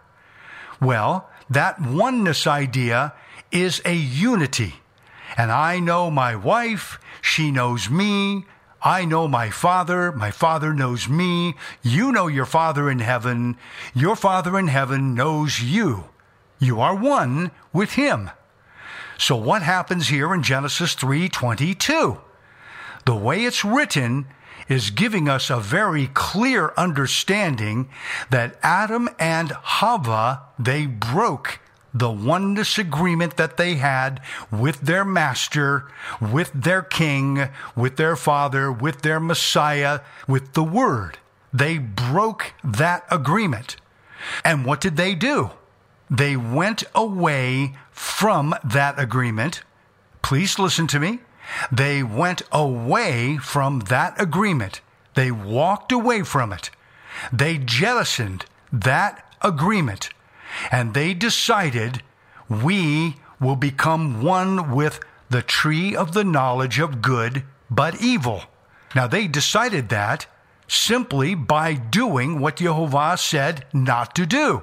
Well, 0.80 1.28
that 1.50 1.80
oneness 1.80 2.46
idea 2.46 3.12
is 3.52 3.82
a 3.84 3.94
unity. 3.94 4.76
And 5.36 5.52
I 5.52 5.78
know 5.78 6.10
my 6.10 6.34
wife, 6.34 6.98
she 7.20 7.50
knows 7.50 7.90
me, 7.90 8.46
I 8.82 9.04
know 9.04 9.28
my 9.28 9.50
Father, 9.50 10.10
my 10.10 10.30
Father 10.30 10.74
knows 10.74 11.08
me, 11.08 11.54
you 11.82 12.10
know 12.10 12.26
your 12.26 12.46
Father 12.46 12.90
in 12.90 12.98
heaven, 12.98 13.56
your 13.94 14.16
Father 14.16 14.58
in 14.58 14.66
heaven 14.66 15.14
knows 15.14 15.60
you. 15.60 16.06
You 16.58 16.80
are 16.80 16.96
one 16.96 17.52
with 17.72 17.92
Him. 17.92 18.30
So 19.18 19.36
what 19.36 19.62
happens 19.62 20.08
here 20.08 20.34
in 20.34 20.42
Genesis 20.42 20.94
3:22? 20.94 22.18
The 23.04 23.14
way 23.14 23.44
it's 23.44 23.64
written 23.64 24.26
is 24.68 24.90
giving 24.90 25.28
us 25.28 25.50
a 25.50 25.58
very 25.58 26.08
clear 26.14 26.72
understanding 26.76 27.88
that 28.30 28.58
Adam 28.62 29.08
and 29.18 29.50
Hava 29.50 30.42
they 30.58 30.86
broke 30.86 31.60
the 31.94 32.10
oneness 32.10 32.78
agreement 32.78 33.36
that 33.36 33.56
they 33.56 33.74
had 33.74 34.20
with 34.50 34.80
their 34.80 35.04
master, 35.04 35.88
with 36.20 36.50
their 36.54 36.82
king, 36.82 37.48
with 37.76 37.96
their 37.96 38.16
father, 38.16 38.72
with 38.72 39.02
their 39.02 39.20
Messiah, 39.20 40.00
with 40.26 40.54
the 40.54 40.64
word. 40.64 41.18
They 41.52 41.78
broke 41.78 42.54
that 42.64 43.04
agreement. 43.10 43.76
And 44.44 44.64
what 44.64 44.80
did 44.80 44.96
they 44.96 45.14
do? 45.14 45.50
They 46.10 46.36
went 46.36 46.84
away 46.94 47.74
from 47.92 48.54
that 48.64 48.98
agreement. 48.98 49.62
Please 50.22 50.58
listen 50.58 50.86
to 50.88 51.00
me. 51.00 51.20
They 51.70 52.02
went 52.02 52.42
away 52.50 53.36
from 53.38 53.80
that 53.88 54.20
agreement. 54.20 54.80
They 55.14 55.30
walked 55.30 55.92
away 55.92 56.22
from 56.22 56.52
it. 56.52 56.70
They 57.32 57.58
jettisoned 57.58 58.46
that 58.72 59.24
agreement 59.42 60.10
and 60.70 60.94
they 60.94 61.14
decided 61.14 62.02
we 62.48 63.16
will 63.40 63.56
become 63.56 64.22
one 64.22 64.74
with 64.74 65.00
the 65.30 65.42
tree 65.42 65.96
of 65.96 66.12
the 66.12 66.24
knowledge 66.24 66.78
of 66.78 67.02
good 67.02 67.44
but 67.70 68.00
evil. 68.00 68.44
Now 68.94 69.06
they 69.06 69.26
decided 69.26 69.88
that 69.88 70.26
simply 70.68 71.34
by 71.34 71.74
doing 71.74 72.38
what 72.38 72.56
Jehovah 72.56 73.16
said 73.18 73.66
not 73.72 74.14
to 74.14 74.26
do. 74.26 74.62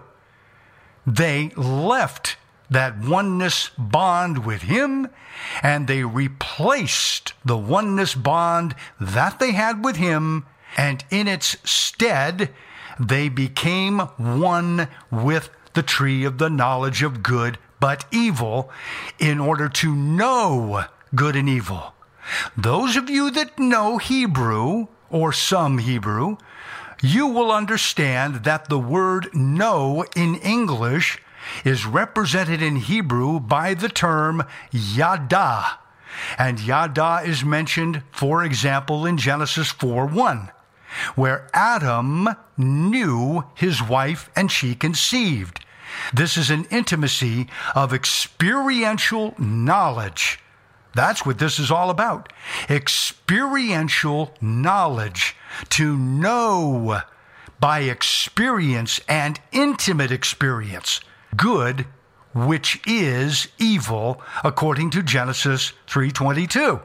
They 1.06 1.50
left 1.56 2.38
that 2.70 3.00
oneness 3.00 3.70
bond 3.78 4.46
with 4.46 4.64
Him, 4.64 5.10
and 5.64 5.88
they 5.88 6.04
replaced 6.04 7.34
the 7.44 7.58
oneness 7.58 8.16
bond 8.16 8.76
that 9.00 9.40
they 9.40 9.52
had 9.52 9.84
with 9.84 9.96
Him, 9.96 10.46
and 10.78 11.04
in 11.10 11.28
its 11.28 11.58
stead, 11.70 12.50
they 13.00 13.30
became 13.30 14.00
one 14.18 14.88
with 15.10 15.50
the 15.74 15.84
tree 15.84 16.24
of 16.26 16.38
the 16.38 16.50
knowledge 16.50 17.02
of 17.02 17.24
good 17.24 17.58
but 17.80 18.06
evil 18.12 18.70
in 19.20 19.40
order 19.40 19.70
to 19.70 19.96
know 19.96 20.86
good 21.16 21.36
and 21.36 21.48
evil. 21.48 21.94
Those 22.56 22.96
of 22.96 23.10
you 23.10 23.32
that 23.32 23.58
know 23.58 23.98
Hebrew, 23.98 24.88
or 25.10 25.34
some 25.34 25.80
Hebrew, 25.80 26.38
you 27.02 27.28
will 27.28 27.52
understand 27.52 28.44
that 28.44 28.70
the 28.70 28.80
word 28.80 29.34
know 29.34 30.06
in 30.16 30.36
English 30.36 31.20
is 31.64 31.86
represented 31.86 32.62
in 32.62 32.78
Hebrew 32.78 33.40
by 33.40 33.74
the 33.74 33.90
term 33.90 34.44
yada. 34.72 35.80
And 36.38 36.60
yada 36.60 37.22
is 37.24 37.46
mentioned, 37.46 38.04
for 38.12 38.44
example, 38.44 39.06
in 39.06 39.18
Genesis 39.18 39.70
4 39.70 40.08
1. 40.08 40.52
where 41.16 41.48
Adam 41.54 42.30
knew 42.58 43.44
his 43.56 43.82
wife 43.82 44.30
and 44.36 44.52
she 44.52 44.76
conceived. 44.76 45.64
This 46.14 46.38
is 46.38 46.50
an 46.50 46.66
intimacy 46.66 47.48
of 47.76 47.94
experiential 47.94 49.34
knowledge. 49.38 50.40
That's 50.96 51.26
what 51.26 51.40
this 51.40 51.60
is 51.60 51.72
all 51.72 51.90
about. 51.90 52.34
Experiential 52.70 54.34
knowledge. 54.42 55.36
To 55.70 55.98
know 55.98 57.02
by 57.60 57.82
experience 57.82 59.00
and 59.08 59.40
intimate 59.52 60.12
experience 60.12 61.02
good 61.36 61.86
which 62.34 62.80
is 62.86 63.48
evil 63.58 64.22
according 64.44 64.92
to 64.92 65.04
Genesis 65.04 65.74
3:22. 65.88 66.82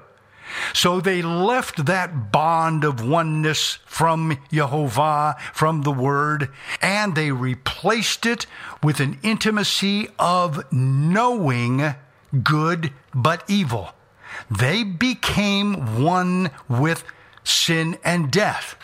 So 0.72 1.00
they 1.00 1.22
left 1.22 1.86
that 1.86 2.30
bond 2.30 2.84
of 2.84 3.00
oneness 3.04 3.78
from 3.86 4.38
Jehovah, 4.52 5.36
from 5.52 5.82
the 5.82 5.92
Word, 5.92 6.50
and 6.82 7.14
they 7.14 7.30
replaced 7.32 8.26
it 8.26 8.46
with 8.82 9.00
an 9.00 9.18
intimacy 9.22 10.08
of 10.18 10.70
knowing 10.72 11.94
good 12.42 12.92
but 13.14 13.42
evil. 13.48 13.94
They 14.50 14.84
became 14.84 16.02
one 16.02 16.50
with 16.68 17.04
sin 17.42 17.98
and 18.04 18.30
death, 18.30 18.76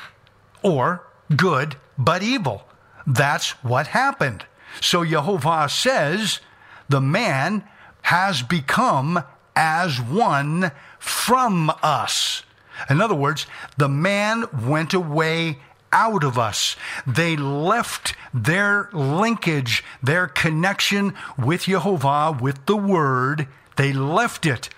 or 0.63 1.07
good 1.37 1.77
but 1.99 2.23
evil. 2.23 2.65
That's 3.07 3.51
what 3.63 3.89
happened. 3.89 4.47
So 4.81 5.05
Jehovah 5.05 5.69
says 5.69 6.41
the 6.89 7.01
man 7.01 7.65
has 8.03 8.43
become 8.43 9.23
as 9.57 10.01
one 10.01 10.73
from 10.99 11.71
us. 11.83 12.43
In 12.89 13.01
other 13.01 13.15
words, 13.15 13.47
the 13.77 13.89
man 13.89 14.47
went 14.67 14.95
away 14.95 15.59
out 15.93 16.25
of 16.25 16.39
us. 16.39 16.77
They 17.07 17.37
left 17.37 18.15
their 18.33 18.89
linkage, 18.93 19.85
their 20.03 20.27
connection 20.27 21.15
with 21.37 21.65
Jehovah, 21.65 22.37
with 22.41 22.65
the 22.67 22.77
Word. 22.77 23.49
They 23.77 23.93
left 23.93 24.47
it 24.47 24.71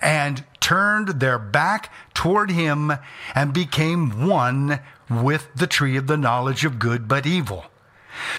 and 0.00 0.44
turned 0.60 1.20
their 1.20 1.38
back 1.38 1.92
toward 2.14 2.50
Him 2.50 2.92
and 3.34 3.52
became 3.52 4.26
one 4.26 4.80
with 5.10 5.48
the 5.54 5.66
tree 5.66 5.96
of 5.96 6.06
the 6.06 6.16
knowledge 6.16 6.64
of 6.64 6.78
good 6.78 7.08
but 7.08 7.26
evil. 7.26 7.66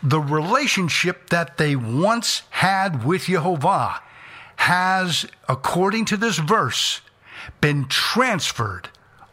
The 0.02 0.20
relationship 0.20 1.30
that 1.30 1.58
they 1.58 1.76
once 1.76 2.44
had 2.52 3.06
with 3.06 3.26
Jehovah 3.26 4.02
has, 4.58 5.26
according 5.48 6.06
to 6.06 6.18
this 6.18 6.38
verse, 6.38 7.02
been 7.62 7.86
transferred 7.88 8.90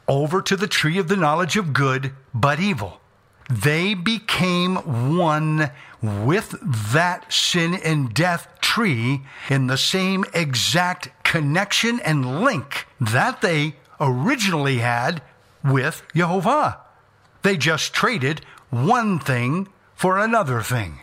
over 0.08 0.42
to 0.42 0.56
the 0.56 0.66
tree 0.66 0.98
of 0.98 1.08
the 1.08 1.16
knowledge 1.16 1.56
of 1.56 1.72
good 1.72 2.12
but 2.34 2.60
evil. 2.60 3.00
They 3.50 3.94
became 3.94 4.76
one 5.16 5.70
with 6.00 6.56
that 6.92 7.32
sin 7.32 7.74
and 7.74 8.12
death 8.12 8.48
tree 8.60 9.22
in 9.48 9.66
the 9.66 9.76
same 9.76 10.24
exact 10.32 11.10
connection 11.24 12.00
and 12.00 12.42
link 12.42 12.86
that 13.00 13.40
they 13.40 13.76
originally 14.00 14.78
had 14.78 15.22
with 15.64 16.02
Jehovah. 16.14 16.78
They 17.42 17.56
just 17.56 17.92
traded 17.92 18.44
one 18.70 19.18
thing 19.18 19.68
for 20.02 20.18
another 20.18 20.60
thing. 20.60 20.98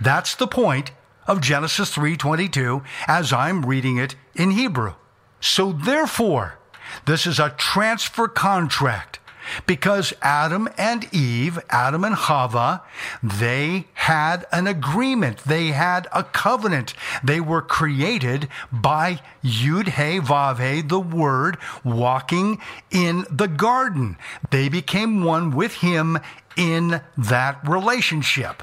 That's 0.00 0.34
the 0.34 0.46
point 0.46 0.92
of 1.26 1.42
Genesis 1.42 1.90
3:22 1.94 2.82
as 3.06 3.34
I'm 3.34 3.66
reading 3.66 3.98
it 3.98 4.16
in 4.34 4.52
Hebrew. 4.52 4.94
So 5.40 5.72
therefore, 5.72 6.56
this 7.04 7.26
is 7.26 7.38
a 7.38 7.50
transfer 7.50 8.26
contract 8.26 9.18
because 9.66 10.12
Adam 10.22 10.68
and 10.76 11.08
Eve, 11.12 11.58
Adam 11.70 12.04
and 12.04 12.16
Chava, 12.16 12.82
they 13.22 13.86
had 13.94 14.46
an 14.52 14.66
agreement. 14.66 15.38
They 15.38 15.68
had 15.68 16.08
a 16.12 16.24
covenant. 16.24 16.94
They 17.22 17.40
were 17.40 17.62
created 17.62 18.48
by 18.72 19.20
Yud 19.42 19.88
He 19.88 20.20
Vav 20.20 20.58
He, 20.58 20.82
the 20.82 21.00
Word, 21.00 21.58
walking 21.82 22.60
in 22.90 23.24
the 23.30 23.48
garden. 23.48 24.16
They 24.50 24.68
became 24.68 25.24
one 25.24 25.54
with 25.54 25.74
Him 25.74 26.18
in 26.56 27.00
that 27.16 27.66
relationship. 27.66 28.62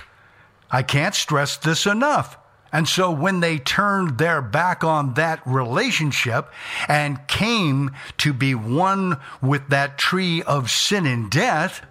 I 0.69 0.83
can't 0.83 1.15
stress 1.15 1.57
this 1.57 1.85
enough. 1.85 2.37
And 2.71 2.87
so 2.87 3.11
when 3.11 3.41
they 3.41 3.57
turned 3.57 4.17
their 4.17 4.41
back 4.41 4.83
on 4.83 5.15
that 5.15 5.41
relationship 5.45 6.51
and 6.87 7.27
came 7.27 7.91
to 8.19 8.33
be 8.33 8.55
one 8.55 9.17
with 9.41 9.69
that 9.69 9.97
tree 9.97 10.41
of 10.43 10.71
sin 10.71 11.05
and 11.05 11.29
death, 11.29 11.85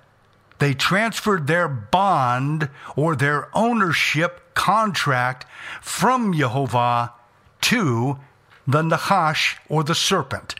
they 0.58 0.74
transferred 0.74 1.46
their 1.46 1.68
bond 1.68 2.70
or 2.96 3.16
their 3.16 3.48
ownership 3.56 4.54
contract 4.54 5.46
from 5.80 6.32
Jehovah 6.32 7.12
to 7.62 8.18
the 8.66 8.82
Nachash 8.82 9.56
or 9.68 9.82
the 9.84 9.94
serpent. 9.94 10.54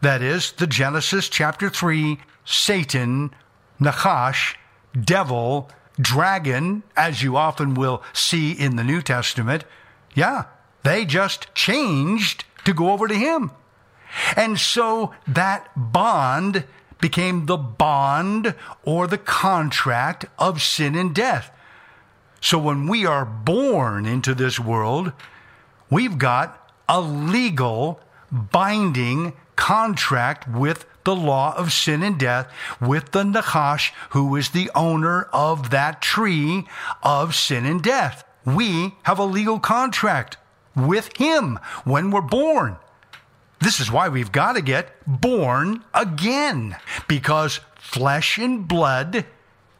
That 0.00 0.22
is 0.22 0.52
the 0.52 0.66
Genesis 0.66 1.28
chapter 1.28 1.68
3, 1.68 2.18
Satan, 2.44 3.30
Nachash, 3.80 4.54
devil, 5.00 5.70
dragon, 6.00 6.82
as 6.96 7.22
you 7.22 7.36
often 7.36 7.74
will 7.74 8.02
see 8.12 8.52
in 8.52 8.76
the 8.76 8.84
New 8.84 9.02
Testament, 9.02 9.64
yeah, 10.14 10.44
they 10.82 11.04
just 11.04 11.54
changed 11.54 12.44
to 12.64 12.72
go 12.72 12.90
over 12.90 13.08
to 13.08 13.14
him. 13.14 13.50
And 14.36 14.58
so 14.58 15.12
that 15.26 15.70
bond 15.76 16.64
became 17.00 17.46
the 17.46 17.56
bond 17.56 18.54
or 18.84 19.06
the 19.06 19.18
contract 19.18 20.26
of 20.38 20.62
sin 20.62 20.94
and 20.94 21.14
death. 21.14 21.50
So 22.40 22.58
when 22.58 22.86
we 22.86 23.06
are 23.06 23.24
born 23.24 24.06
into 24.06 24.34
this 24.34 24.60
world, 24.60 25.12
we've 25.90 26.18
got 26.18 26.72
a 26.88 27.00
legal 27.00 28.00
binding 28.30 29.32
contract 29.56 30.48
with 30.48 30.86
the 31.04 31.14
law 31.14 31.54
of 31.56 31.72
sin 31.72 32.02
and 32.02 32.18
death 32.18 32.50
with 32.80 33.12
the 33.12 33.22
Nachash, 33.22 33.92
who 34.10 34.34
is 34.36 34.50
the 34.50 34.70
owner 34.74 35.28
of 35.32 35.70
that 35.70 36.02
tree 36.02 36.66
of 37.02 37.34
sin 37.34 37.66
and 37.66 37.82
death. 37.82 38.24
We 38.44 38.94
have 39.04 39.18
a 39.18 39.24
legal 39.24 39.58
contract 39.58 40.36
with 40.74 41.16
him 41.16 41.58
when 41.84 42.10
we're 42.10 42.20
born. 42.20 42.76
This 43.60 43.80
is 43.80 43.90
why 43.90 44.08
we've 44.08 44.32
got 44.32 44.54
to 44.54 44.60
get 44.60 44.92
born 45.06 45.84
again, 45.94 46.76
because 47.08 47.60
flesh 47.76 48.36
and 48.38 48.66
blood 48.68 49.24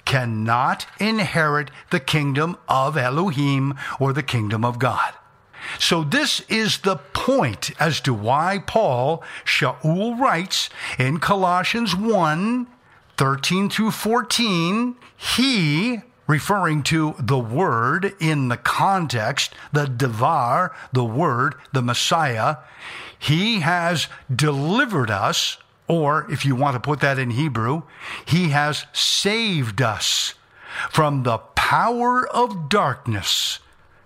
cannot 0.04 0.86
inherit 0.98 1.70
the 1.90 2.00
kingdom 2.00 2.56
of 2.68 2.96
Elohim 2.96 3.74
or 3.98 4.12
the 4.12 4.22
kingdom 4.22 4.64
of 4.64 4.78
God. 4.78 5.12
So, 5.78 6.04
this 6.04 6.40
is 6.48 6.78
the 6.78 6.96
point 6.96 7.70
as 7.80 8.00
to 8.02 8.14
why 8.14 8.62
Paul, 8.66 9.22
Shaul 9.44 10.18
writes 10.18 10.70
in 10.98 11.18
Colossians 11.20 11.94
1 11.94 12.66
13 13.16 13.70
through 13.70 13.92
14, 13.92 14.96
he, 15.16 16.00
referring 16.26 16.82
to 16.82 17.14
the 17.18 17.38
word 17.38 18.12
in 18.18 18.48
the 18.48 18.56
context, 18.56 19.54
the 19.72 19.86
Devar, 19.86 20.74
the 20.92 21.04
word, 21.04 21.54
the 21.72 21.82
Messiah, 21.82 22.56
he 23.18 23.60
has 23.60 24.08
delivered 24.34 25.10
us, 25.10 25.58
or 25.86 26.30
if 26.30 26.44
you 26.44 26.56
want 26.56 26.74
to 26.74 26.80
put 26.80 27.00
that 27.00 27.18
in 27.18 27.30
Hebrew, 27.30 27.82
he 28.24 28.48
has 28.48 28.86
saved 28.92 29.80
us 29.80 30.34
from 30.90 31.22
the 31.22 31.38
power 31.38 32.26
of 32.26 32.68
darkness 32.68 33.60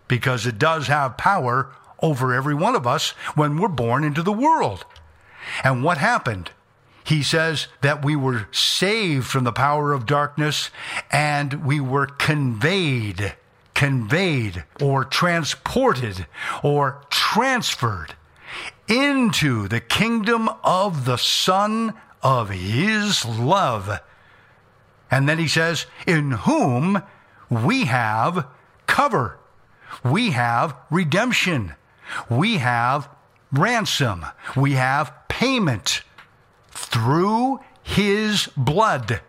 because 0.08 0.46
it 0.46 0.58
does 0.58 0.88
have 0.88 1.16
power 1.16 1.70
over 2.00 2.32
every 2.32 2.54
one 2.54 2.74
of 2.74 2.86
us 2.86 3.10
when 3.34 3.56
we're 3.56 3.68
born 3.68 4.04
into 4.04 4.22
the 4.22 4.32
world. 4.32 4.84
And 5.62 5.84
what 5.84 5.98
happened? 5.98 6.50
He 7.04 7.22
says 7.22 7.68
that 7.80 8.04
we 8.04 8.16
were 8.16 8.48
saved 8.52 9.26
from 9.26 9.44
the 9.44 9.52
power 9.52 9.92
of 9.92 10.04
darkness 10.04 10.70
and 11.10 11.64
we 11.64 11.80
were 11.80 12.06
conveyed, 12.06 13.34
conveyed 13.74 14.64
or 14.80 15.04
transported 15.04 16.26
or 16.62 17.02
transferred 17.08 18.14
into 18.88 19.68
the 19.68 19.80
kingdom 19.80 20.50
of 20.62 21.04
the 21.04 21.16
Son 21.16 21.94
of 22.22 22.50
His 22.50 23.24
love. 23.24 24.00
And 25.10 25.28
then 25.28 25.38
he 25.38 25.48
says, 25.48 25.86
in 26.06 26.32
whom 26.32 27.02
we 27.48 27.86
have 27.86 28.46
cover 28.86 29.37
we 30.04 30.30
have 30.30 30.76
redemption. 30.90 31.74
We 32.30 32.58
have 32.58 33.08
ransom. 33.52 34.26
We 34.56 34.72
have 34.72 35.12
payment 35.28 36.02
through 36.70 37.60
his 37.82 38.48
blood. 38.56 39.20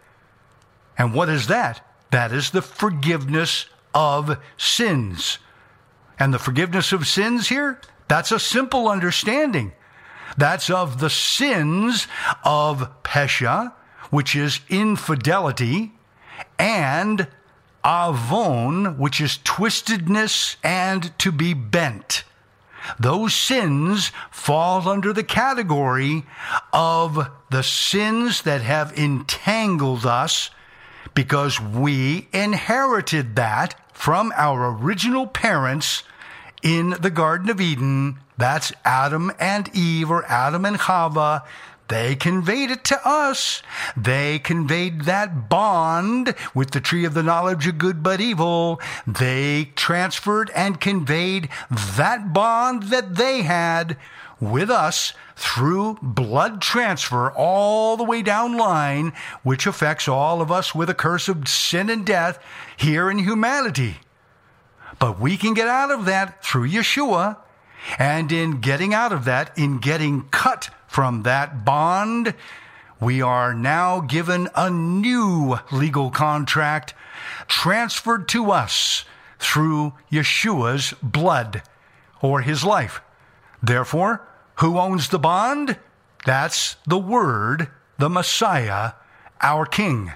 And 0.98 1.14
what 1.14 1.30
is 1.30 1.48
that? 1.48 1.86
That 2.12 2.32
is 2.32 2.52
the 2.52 2.62
forgiveness 2.62 3.68
of 3.94 4.38
sins. 4.58 5.40
And 6.18 6.34
the 6.34 6.40
forgiveness 6.40 6.92
of 6.92 7.08
sins 7.08 7.48
here, 7.48 7.80
that's 8.08 8.32
a 8.32 8.40
simple 8.40 8.90
understanding. 8.90 9.74
That's 10.38 10.70
of 10.70 11.00
the 11.00 11.10
sins 11.10 12.08
of 12.44 12.90
Pesha, 13.04 13.74
which 14.10 14.36
is 14.36 14.60
infidelity, 14.70 15.94
and 16.58 17.28
avon, 17.84 18.98
which 18.98 19.22
is 19.22 19.40
twistedness 19.44 20.56
and 20.64 21.18
to 21.20 21.32
be 21.32 21.54
bent. 21.54 22.24
Those 23.00 23.34
sins 23.34 24.12
fall 24.32 24.88
under 24.88 25.14
the 25.14 25.24
category 25.24 26.26
of 26.74 27.30
the 27.52 27.64
sins 27.64 28.44
that 28.44 28.62
have 28.62 28.98
entangled 28.98 30.06
us 30.06 30.50
because 31.14 31.60
we 31.60 32.28
inherited 32.32 33.36
that 33.36 33.76
from 33.94 34.32
our 34.36 34.78
original 34.78 35.28
parents 35.28 36.04
in 36.62 36.92
the 37.02 37.10
Garden 37.10 37.50
of 37.50 37.60
Eden. 37.60 38.20
That's 38.38 38.72
Adam 38.86 39.32
and 39.40 39.70
Eve, 39.76 40.10
or 40.10 40.26
Adam 40.26 40.66
and 40.66 40.78
Chava. 40.78 41.44
They 41.90 42.16
conveyed 42.16 42.70
it 42.70 42.84
to 42.86 43.00
us. 43.04 43.64
They 43.98 44.38
conveyed 44.40 45.02
that 45.02 45.50
bond 45.50 46.36
with 46.54 46.72
the 46.72 46.80
tree 46.80 47.04
of 47.04 47.16
the 47.16 47.24
knowledge 47.24 47.66
of 47.66 47.80
good 47.80 48.04
but 48.04 48.22
evil. 48.22 48.80
They 49.08 49.72
transferred 49.76 50.52
and 50.56 50.80
conveyed 50.80 51.50
that 51.70 52.32
bond 52.32 52.84
that 52.84 53.16
they 53.16 53.42
had 53.42 53.98
with 54.40 54.70
us 54.70 55.14
through 55.36 55.98
blood 56.02 56.62
transfer 56.62 57.32
all 57.32 57.98
the 57.98 58.04
way 58.04 58.22
down 58.22 58.56
line, 58.56 59.12
which 59.42 59.66
affects 59.66 60.08
all 60.08 60.42
of 60.42 60.52
us 60.52 60.76
with 60.76 60.90
a 60.90 60.94
curse 60.94 61.28
of 61.28 61.48
sin 61.48 61.90
and 61.90 62.06
death 62.06 62.40
here 62.78 63.10
in 63.10 63.18
humanity. 63.18 63.98
But 65.00 65.20
we 65.20 65.38
can 65.38 65.56
get 65.56 65.68
out 65.68 65.90
of 65.90 66.06
that 66.06 66.44
through 66.44 66.70
Yeshua. 66.70 67.38
And 67.98 68.32
in 68.32 68.60
getting 68.60 68.94
out 68.94 69.14
of 69.14 69.26
that, 69.26 69.58
in 69.58 69.80
getting 69.80 70.28
cut 70.30 70.70
from 70.90 71.24
that 71.24 71.64
bond, 71.64 72.34
we 73.00 73.22
are 73.22 73.54
now 73.54 74.02
given 74.02 74.50
a 74.56 74.70
new 74.70 75.60
legal 75.72 76.10
contract 76.10 76.96
transferred 77.48 78.28
to 78.30 78.52
us 78.52 79.06
through 79.38 79.94
Yeshua's 80.12 80.94
blood 81.02 81.62
or 82.22 82.42
his 82.42 82.64
life. 82.64 83.02
Therefore, 83.62 84.28
who 84.56 84.80
owns 84.80 85.10
the 85.10 85.20
bond? 85.20 85.78
That's 86.26 86.76
the 86.86 86.98
Word, 86.98 87.70
the 87.98 88.10
Messiah, 88.10 88.94
our 89.42 89.66
King. 89.66 90.14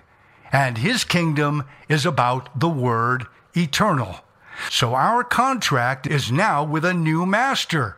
And 0.51 0.79
his 0.79 1.03
kingdom 1.03 1.63
is 1.87 2.05
about 2.05 2.59
the 2.59 2.67
Word 2.67 3.27
eternal. 3.55 4.21
So 4.69 4.95
our 4.95 5.23
contract 5.23 6.07
is 6.07 6.31
now 6.31 6.63
with 6.63 6.83
a 6.83 6.93
new 6.93 7.25
master. 7.25 7.97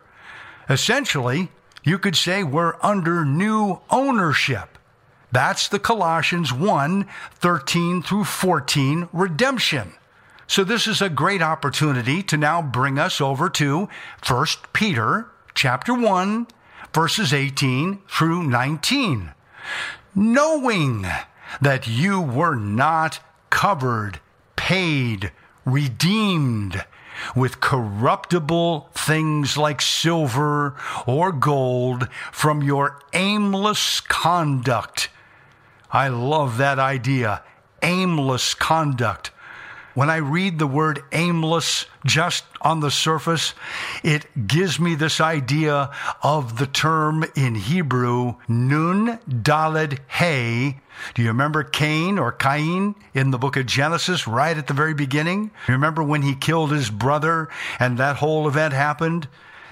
Essentially, 0.68 1.50
you 1.86 2.00
could 2.00 2.16
say 2.16 2.42
we're 2.42 2.74
under 2.82 3.24
new 3.24 3.78
ownership. 3.90 4.76
That's 5.30 5.68
the 5.68 5.78
Colossians 5.78 6.52
1 6.52 7.06
13 7.36 8.02
through 8.02 8.24
14 8.24 9.08
redemption. 9.12 9.92
So 10.48 10.64
this 10.64 10.88
is 10.88 11.00
a 11.00 11.08
great 11.08 11.42
opportunity 11.42 12.22
to 12.24 12.36
now 12.36 12.60
bring 12.60 12.98
us 12.98 13.20
over 13.20 13.48
to 13.50 13.88
1 14.26 14.46
Peter 14.72 15.28
chapter 15.54 15.94
1 15.94 16.48
verses 16.92 17.32
18 17.32 18.00
through 18.08 18.42
19. 18.42 19.32
Knowing 20.14 21.06
that 21.60 21.86
you 21.86 22.20
were 22.20 22.56
not 22.56 23.20
covered, 23.50 24.18
paid, 24.56 25.30
redeemed 25.64 26.84
with 27.34 27.60
corruptible 27.60 28.88
things 28.94 29.56
like 29.56 29.80
silver 29.80 30.76
or 31.06 31.32
gold 31.32 32.08
from 32.32 32.62
your 32.62 33.00
aimless 33.12 34.00
conduct. 34.00 35.08
I 35.90 36.08
love 36.08 36.56
that 36.58 36.78
idea. 36.78 37.42
Aimless 37.82 38.54
conduct. 38.54 39.30
When 39.96 40.10
I 40.10 40.16
read 40.16 40.58
the 40.58 40.66
word 40.66 41.02
aimless 41.10 41.86
just 42.04 42.44
on 42.60 42.80
the 42.80 42.90
surface, 42.90 43.54
it 44.04 44.46
gives 44.46 44.78
me 44.78 44.94
this 44.94 45.22
idea 45.22 45.90
of 46.22 46.58
the 46.58 46.66
term 46.66 47.24
in 47.34 47.54
Hebrew, 47.54 48.34
nun 48.46 49.18
daled 49.26 49.98
hey. 50.06 50.80
Do 51.14 51.22
you 51.22 51.28
remember 51.28 51.64
Cain 51.64 52.18
or 52.18 52.30
Cain 52.30 52.94
in 53.14 53.30
the 53.30 53.38
book 53.38 53.56
of 53.56 53.64
Genesis 53.64 54.28
right 54.28 54.58
at 54.58 54.66
the 54.66 54.74
very 54.74 54.92
beginning? 54.92 55.50
Remember 55.66 56.02
when 56.02 56.20
he 56.20 56.34
killed 56.34 56.72
his 56.72 56.90
brother 56.90 57.48
and 57.80 57.96
that 57.96 58.16
whole 58.16 58.46
event 58.46 58.74
happened? 58.74 59.28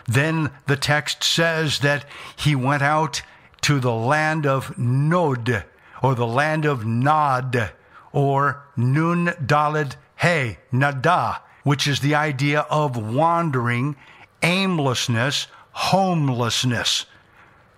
Then 0.06 0.50
the 0.66 0.76
text 0.76 1.22
says 1.22 1.80
that 1.80 2.06
he 2.34 2.56
went 2.56 2.82
out 2.82 3.20
to 3.60 3.78
the 3.78 3.92
land 3.92 4.46
of 4.46 4.78
Nod 4.78 5.66
or 6.02 6.14
the 6.14 6.26
land 6.26 6.64
of 6.64 6.86
Nod 6.86 7.72
or 8.10 8.62
Nun 8.74 9.26
Daled 9.44 9.96
Hey, 10.24 10.56
Nada, 10.72 11.42
which 11.64 11.86
is 11.86 12.00
the 12.00 12.14
idea 12.14 12.60
of 12.70 12.96
wandering, 12.96 13.94
aimlessness, 14.42 15.48
homelessness. 15.72 17.04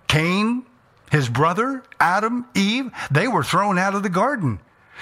Cain, 0.07 0.65
his 1.11 1.27
brother, 1.27 1.83
Adam, 1.99 2.45
Eve, 2.55 2.89
they 3.11 3.27
were 3.27 3.43
thrown 3.43 3.77
out 3.77 3.95
of 3.95 4.03
the 4.03 4.07
garden. 4.07 4.61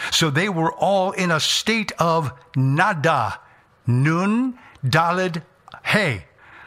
So 0.09 0.31
they 0.31 0.49
were 0.49 0.73
all 0.73 1.11
in 1.11 1.29
a 1.29 1.39
state 1.39 1.91
of 1.99 2.31
nada, 2.55 3.39
nun, 3.85 4.57
dalid, 4.83 5.43
hey. 5.83 6.25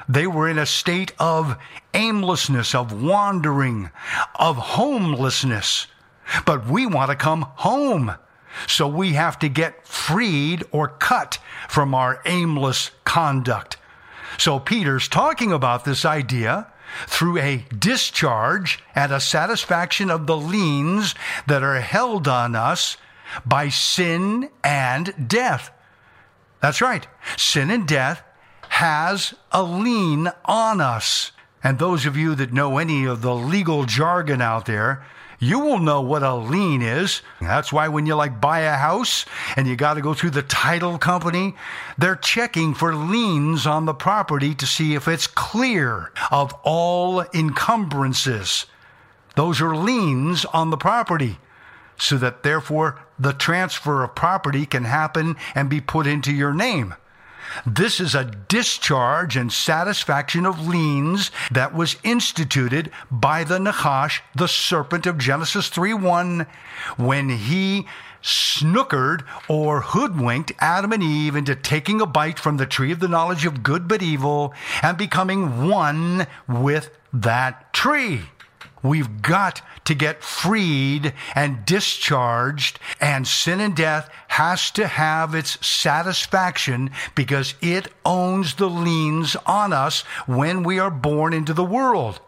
They 0.08 0.28
were 0.28 0.48
in 0.48 0.58
a 0.58 0.64
state 0.64 1.12
of 1.18 1.58
aimlessness, 1.92 2.72
of 2.76 3.02
wandering, 3.02 3.90
of 4.36 4.56
homelessness. 4.56 5.88
But 6.46 6.68
we 6.68 6.86
want 6.86 7.10
to 7.10 7.16
come 7.16 7.48
home. 7.56 8.14
So 8.66 8.88
we 8.88 9.12
have 9.12 9.38
to 9.40 9.48
get 9.48 9.86
freed 10.08 10.64
or 10.72 10.88
cut 10.88 11.38
from 11.68 11.94
our 11.94 12.22
aimless 12.24 12.92
conduct. 13.04 13.76
So 14.38 14.58
Peter's 14.58 15.06
talking 15.06 15.52
about 15.52 15.84
this 15.84 16.06
idea 16.06 16.66
through 17.06 17.36
a 17.36 17.66
discharge 17.78 18.82
and 18.94 19.12
a 19.12 19.20
satisfaction 19.20 20.10
of 20.10 20.26
the 20.26 20.36
liens 20.36 21.14
that 21.46 21.62
are 21.62 21.82
held 21.82 22.26
on 22.26 22.56
us 22.56 22.96
by 23.44 23.68
sin 23.68 24.48
and 24.64 25.28
death. 25.28 25.70
That's 26.62 26.80
right. 26.80 27.06
Sin 27.36 27.70
and 27.70 27.86
death 27.86 28.22
has 28.70 29.34
a 29.52 29.62
lien 29.62 30.32
on 30.46 30.80
us. 30.80 31.32
And 31.62 31.78
those 31.78 32.06
of 32.06 32.16
you 32.16 32.34
that 32.36 32.50
know 32.50 32.78
any 32.78 33.04
of 33.04 33.20
the 33.20 33.34
legal 33.34 33.84
jargon 33.84 34.40
out 34.40 34.64
there, 34.64 35.04
you 35.38 35.60
will 35.60 35.78
know 35.78 36.00
what 36.00 36.22
a 36.22 36.34
lien 36.34 36.82
is. 36.82 37.22
That's 37.40 37.72
why 37.72 37.88
when 37.88 38.06
you 38.06 38.14
like 38.14 38.40
buy 38.40 38.60
a 38.60 38.76
house 38.76 39.24
and 39.56 39.68
you 39.68 39.76
got 39.76 39.94
to 39.94 40.00
go 40.00 40.14
through 40.14 40.30
the 40.30 40.42
title 40.42 40.98
company, 40.98 41.54
they're 41.96 42.16
checking 42.16 42.74
for 42.74 42.94
liens 42.94 43.66
on 43.66 43.84
the 43.84 43.94
property 43.94 44.54
to 44.56 44.66
see 44.66 44.94
if 44.94 45.06
it's 45.06 45.26
clear 45.26 46.10
of 46.30 46.52
all 46.64 47.24
encumbrances. 47.32 48.66
Those 49.36 49.60
are 49.60 49.76
liens 49.76 50.44
on 50.46 50.70
the 50.70 50.76
property 50.76 51.38
so 51.96 52.16
that 52.18 52.42
therefore 52.42 53.00
the 53.18 53.32
transfer 53.32 54.02
of 54.02 54.14
property 54.14 54.66
can 54.66 54.84
happen 54.84 55.36
and 55.54 55.68
be 55.68 55.80
put 55.80 56.06
into 56.06 56.32
your 56.32 56.52
name. 56.52 56.94
This 57.66 58.00
is 58.00 58.14
a 58.14 58.24
discharge 58.24 59.36
and 59.36 59.52
satisfaction 59.52 60.46
of 60.46 60.66
liens 60.66 61.30
that 61.50 61.74
was 61.74 61.96
instituted 62.02 62.90
by 63.10 63.44
the 63.44 63.58
Nachash, 63.58 64.20
the 64.34 64.48
serpent 64.48 65.06
of 65.06 65.18
Genesis 65.18 65.68
3 65.68 65.94
1, 65.94 66.46
when 66.96 67.28
he 67.28 67.86
snookered 68.22 69.24
or 69.48 69.80
hoodwinked 69.80 70.52
Adam 70.58 70.92
and 70.92 71.02
Eve 71.02 71.36
into 71.36 71.54
taking 71.54 72.00
a 72.00 72.06
bite 72.06 72.38
from 72.38 72.56
the 72.56 72.66
tree 72.66 72.92
of 72.92 73.00
the 73.00 73.08
knowledge 73.08 73.46
of 73.46 73.62
good 73.62 73.86
but 73.86 74.02
evil 74.02 74.52
and 74.82 74.98
becoming 74.98 75.68
one 75.68 76.26
with 76.48 76.90
that 77.12 77.72
tree. 77.72 78.22
We've 78.82 79.22
got 79.22 79.62
to 79.88 79.94
get 79.94 80.22
freed 80.22 81.14
and 81.34 81.64
discharged, 81.64 82.78
and 83.00 83.26
sin 83.26 83.58
and 83.58 83.74
death 83.74 84.10
has 84.28 84.70
to 84.70 84.86
have 84.86 85.34
its 85.34 85.66
satisfaction 85.66 86.90
because 87.14 87.54
it 87.62 87.88
owns 88.04 88.56
the 88.56 88.68
liens 88.68 89.34
on 89.46 89.72
us 89.72 90.02
when 90.26 90.62
we 90.62 90.78
are 90.78 90.90
born 90.90 91.32
into 91.32 91.54
the 91.54 91.64
world. 91.64 92.20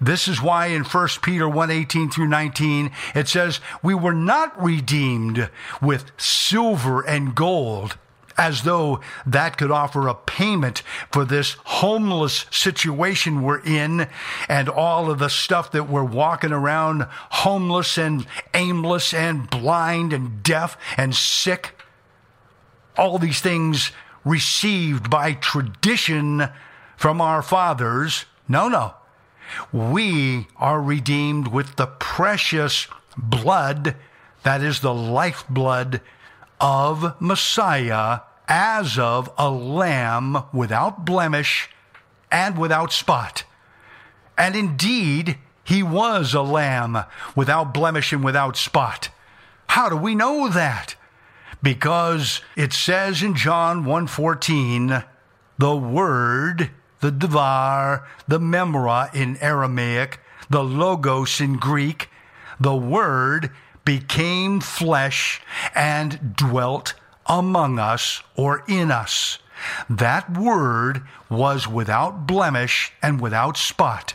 This 0.00 0.26
is 0.26 0.42
why 0.42 0.66
in 0.66 0.82
1 0.82 1.08
Peter 1.22 1.48
1 1.48 1.70
18 1.70 2.10
through 2.10 2.26
19, 2.26 2.90
it 3.14 3.28
says, 3.28 3.60
We 3.80 3.94
were 3.94 4.12
not 4.12 4.60
redeemed 4.60 5.48
with 5.80 6.10
silver 6.16 7.02
and 7.02 7.36
gold 7.36 7.98
as 8.36 8.62
though 8.62 9.00
that 9.26 9.56
could 9.56 9.70
offer 9.70 10.08
a 10.08 10.14
payment 10.14 10.82
for 11.10 11.24
this 11.24 11.56
homeless 11.64 12.46
situation 12.50 13.42
we're 13.42 13.60
in 13.60 14.08
and 14.48 14.68
all 14.68 15.10
of 15.10 15.18
the 15.18 15.28
stuff 15.28 15.70
that 15.72 15.88
we're 15.88 16.04
walking 16.04 16.52
around 16.52 17.06
homeless 17.30 17.96
and 17.96 18.26
aimless 18.52 19.14
and 19.14 19.48
blind 19.50 20.12
and 20.12 20.42
deaf 20.42 20.76
and 20.96 21.14
sick. 21.14 21.74
All 22.96 23.18
these 23.18 23.40
things 23.40 23.92
received 24.24 25.10
by 25.10 25.34
tradition 25.34 26.48
from 26.96 27.20
our 27.20 27.42
fathers. 27.42 28.24
No, 28.48 28.68
no. 28.68 28.94
We 29.72 30.48
are 30.56 30.80
redeemed 30.80 31.48
with 31.48 31.76
the 31.76 31.86
precious 31.86 32.88
blood, 33.16 33.94
that 34.42 34.62
is 34.62 34.80
the 34.80 34.94
lifeblood 34.94 36.00
of 36.64 37.20
Messiah, 37.20 38.20
as 38.48 38.98
of 38.98 39.30
a 39.36 39.50
lamb 39.50 40.44
without 40.50 41.04
blemish 41.04 41.68
and 42.32 42.56
without 42.56 42.90
spot. 42.90 43.44
And 44.38 44.56
indeed, 44.56 45.36
he 45.62 45.82
was 45.82 46.32
a 46.32 46.40
lamb 46.40 47.04
without 47.36 47.74
blemish 47.74 48.14
and 48.14 48.24
without 48.24 48.56
spot. 48.56 49.10
How 49.68 49.90
do 49.90 49.96
we 49.96 50.14
know 50.14 50.48
that? 50.48 50.94
Because 51.62 52.40
it 52.56 52.72
says 52.72 53.22
in 53.22 53.34
John 53.34 53.84
1:14, 53.84 55.04
the 55.58 55.76
word, 55.76 56.70
the 57.00 57.10
devar, 57.10 58.08
the 58.26 58.40
memra 58.40 59.14
in 59.14 59.36
Aramaic, 59.36 60.18
the 60.48 60.64
logos 60.64 61.42
in 61.42 61.58
Greek, 61.58 62.08
the 62.58 62.74
word 62.74 63.50
became 63.84 64.60
flesh 64.60 65.42
and 65.74 66.34
dwelt 66.36 66.94
among 67.26 67.78
us 67.78 68.22
or 68.36 68.64
in 68.68 68.90
us. 68.90 69.38
That 69.88 70.36
word 70.36 71.02
was 71.30 71.68
without 71.68 72.26
blemish 72.26 72.92
and 73.02 73.20
without 73.20 73.56
spot. 73.56 74.14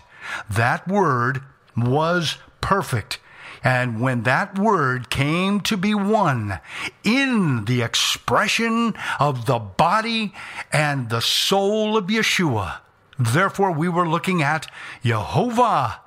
That 0.49 0.87
word 0.87 1.41
was 1.75 2.37
perfect. 2.61 3.19
And 3.63 3.99
when 3.99 4.23
that 4.23 4.57
word 4.57 5.09
came 5.09 5.59
to 5.61 5.75
be 5.75 5.93
one 5.93 6.59
in 7.03 7.65
the 7.65 7.81
expression 7.81 8.93
of 9.19 9.45
the 9.45 9.59
body 9.59 10.33
and 10.71 11.09
the 11.09 11.21
soul 11.21 11.97
of 11.97 12.05
Yeshua, 12.07 12.77
therefore 13.17 13.71
we 13.71 13.89
were 13.89 14.07
looking 14.07 14.41
at 14.41 14.71
Jehovah. 15.03 15.99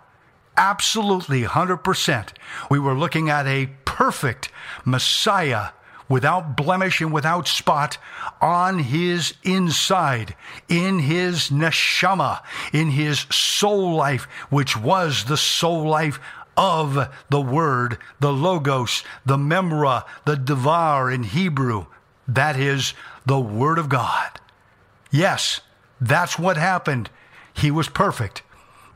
Absolutely 0.57 1.42
100%. 1.42 2.28
We 2.70 2.78
were 2.78 2.94
looking 2.94 3.30
at 3.30 3.46
a 3.46 3.70
perfect 3.84 4.50
Messiah 4.84 5.68
without 6.09 6.57
blemish 6.57 7.00
and 7.00 7.12
without 7.12 7.48
spot 7.48 7.96
on 8.40 8.80
his 8.80 9.34
inside, 9.42 10.34
in 10.68 10.98
his 10.98 11.48
neshama, 11.48 12.42
in 12.72 12.90
his 12.90 13.20
soul 13.30 13.94
life, 13.94 14.24
which 14.50 14.76
was 14.76 15.24
the 15.24 15.36
soul 15.36 15.88
life 15.88 16.20
of 16.57 17.09
the 17.30 17.40
Word, 17.40 17.96
the 18.20 18.32
Logos, 18.32 19.03
the 19.24 19.38
Memra, 19.38 20.05
the 20.26 20.36
Devar 20.36 21.11
in 21.11 21.22
Hebrew. 21.22 21.86
That 22.28 22.59
is 22.59 22.92
the 23.24 23.40
Word 23.40 23.78
of 23.78 23.88
God. 23.88 24.38
Yes, 25.11 25.61
that's 26.00 26.38
what 26.38 26.57
happened. 26.57 27.09
He 27.55 27.70
was 27.70 27.88
perfect. 27.88 28.42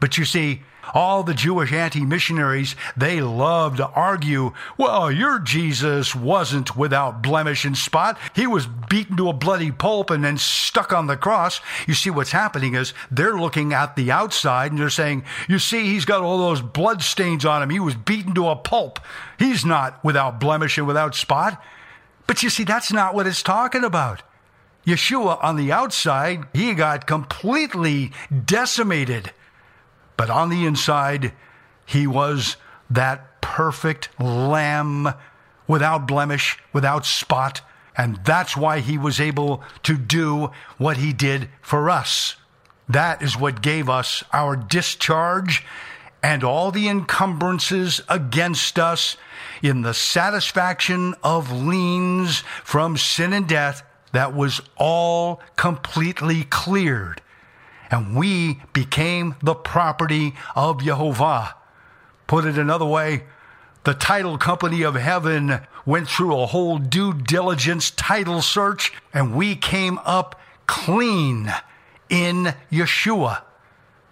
But 0.00 0.18
you 0.18 0.24
see, 0.24 0.62
all 0.94 1.22
the 1.22 1.34
Jewish 1.34 1.72
anti 1.72 2.04
missionaries, 2.04 2.76
they 2.96 3.20
love 3.20 3.76
to 3.76 3.88
argue, 3.88 4.52
well, 4.78 5.10
your 5.10 5.38
Jesus 5.38 6.14
wasn't 6.14 6.76
without 6.76 7.22
blemish 7.22 7.64
and 7.64 7.76
spot. 7.76 8.18
He 8.34 8.46
was 8.46 8.66
beaten 8.66 9.16
to 9.16 9.28
a 9.28 9.32
bloody 9.32 9.70
pulp 9.70 10.10
and 10.10 10.24
then 10.24 10.38
stuck 10.38 10.92
on 10.92 11.06
the 11.06 11.16
cross. 11.16 11.60
You 11.86 11.94
see, 11.94 12.10
what's 12.10 12.32
happening 12.32 12.74
is 12.74 12.94
they're 13.10 13.38
looking 13.38 13.72
at 13.72 13.96
the 13.96 14.10
outside 14.10 14.72
and 14.72 14.80
they're 14.80 14.90
saying, 14.90 15.24
you 15.48 15.58
see, 15.58 15.86
he's 15.86 16.04
got 16.04 16.22
all 16.22 16.38
those 16.38 16.62
blood 16.62 17.02
stains 17.02 17.44
on 17.44 17.62
him. 17.62 17.70
He 17.70 17.80
was 17.80 17.94
beaten 17.94 18.34
to 18.34 18.48
a 18.48 18.56
pulp. 18.56 19.00
He's 19.38 19.64
not 19.64 20.02
without 20.04 20.40
blemish 20.40 20.78
and 20.78 20.86
without 20.86 21.14
spot. 21.14 21.62
But 22.26 22.42
you 22.42 22.50
see, 22.50 22.64
that's 22.64 22.92
not 22.92 23.14
what 23.14 23.26
it's 23.26 23.42
talking 23.42 23.84
about. 23.84 24.22
Yeshua 24.86 25.42
on 25.42 25.56
the 25.56 25.72
outside, 25.72 26.44
he 26.52 26.72
got 26.72 27.06
completely 27.06 28.12
decimated. 28.44 29.32
But 30.16 30.30
on 30.30 30.48
the 30.48 30.64
inside, 30.64 31.32
he 31.84 32.06
was 32.06 32.56
that 32.90 33.40
perfect 33.40 34.08
lamb 34.20 35.12
without 35.66 36.06
blemish, 36.06 36.58
without 36.72 37.06
spot. 37.06 37.60
And 37.96 38.18
that's 38.24 38.56
why 38.56 38.80
he 38.80 38.98
was 38.98 39.20
able 39.20 39.62
to 39.84 39.96
do 39.96 40.50
what 40.78 40.98
he 40.98 41.12
did 41.12 41.48
for 41.62 41.90
us. 41.90 42.36
That 42.88 43.22
is 43.22 43.36
what 43.36 43.62
gave 43.62 43.88
us 43.88 44.22
our 44.32 44.54
discharge 44.56 45.64
and 46.22 46.44
all 46.44 46.70
the 46.70 46.88
encumbrances 46.88 48.00
against 48.08 48.78
us 48.78 49.16
in 49.62 49.82
the 49.82 49.94
satisfaction 49.94 51.14
of 51.22 51.52
liens 51.52 52.40
from 52.64 52.96
sin 52.96 53.32
and 53.32 53.48
death 53.48 53.82
that 54.12 54.34
was 54.34 54.60
all 54.76 55.40
completely 55.56 56.44
cleared 56.44 57.20
and 57.90 58.16
we 58.16 58.60
became 58.72 59.34
the 59.42 59.54
property 59.54 60.34
of 60.54 60.82
Jehovah. 60.82 61.54
Put 62.26 62.44
it 62.44 62.58
another 62.58 62.86
way, 62.86 63.24
the 63.84 63.94
title 63.94 64.36
company 64.36 64.82
of 64.82 64.96
heaven 64.96 65.60
went 65.84 66.08
through 66.08 66.36
a 66.36 66.46
whole 66.46 66.78
due 66.78 67.14
diligence 67.14 67.90
title 67.90 68.42
search, 68.42 68.92
and 69.14 69.34
we 69.34 69.54
came 69.54 69.98
up 70.04 70.40
clean 70.66 71.52
in 72.08 72.54
Yeshua. 72.72 73.42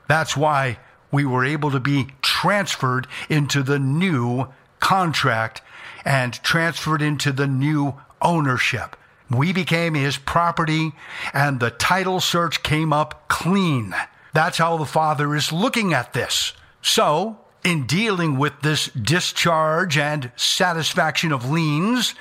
That's 0.09 0.37
why 0.37 0.79
we 1.11 1.25
were 1.25 1.45
able 1.45 1.70
to 1.72 1.81
be 1.81 2.09
transferred 2.22 3.07
into 3.29 3.62
the 3.62 3.79
new 3.79 4.49
contract 4.79 5.62
and 6.05 6.35
transferred 6.43 7.03
into 7.03 7.33
the 7.33 7.47
new 7.47 7.95
ownership. 8.20 8.97
We 9.31 9.53
became 9.53 9.95
his 9.95 10.16
property, 10.16 10.93
and 11.33 11.59
the 11.59 11.70
title 11.70 12.20
search 12.20 12.62
came 12.62 12.93
up 12.93 13.29
clean. 13.29 13.95
That's 14.33 14.59
how 14.59 14.77
the 14.77 14.85
Father 14.85 15.35
is 15.35 15.53
looking 15.53 15.95
at 15.95 16.12
this. 16.12 16.53
So, 16.83 17.39
in 17.64 17.87
dealing 17.87 18.37
with 18.37 18.61
this 18.61 18.87
discharge 18.89 19.97
and 19.97 20.31
satisfaction 20.37 21.33
of 21.33 21.51
liens, 21.51 22.14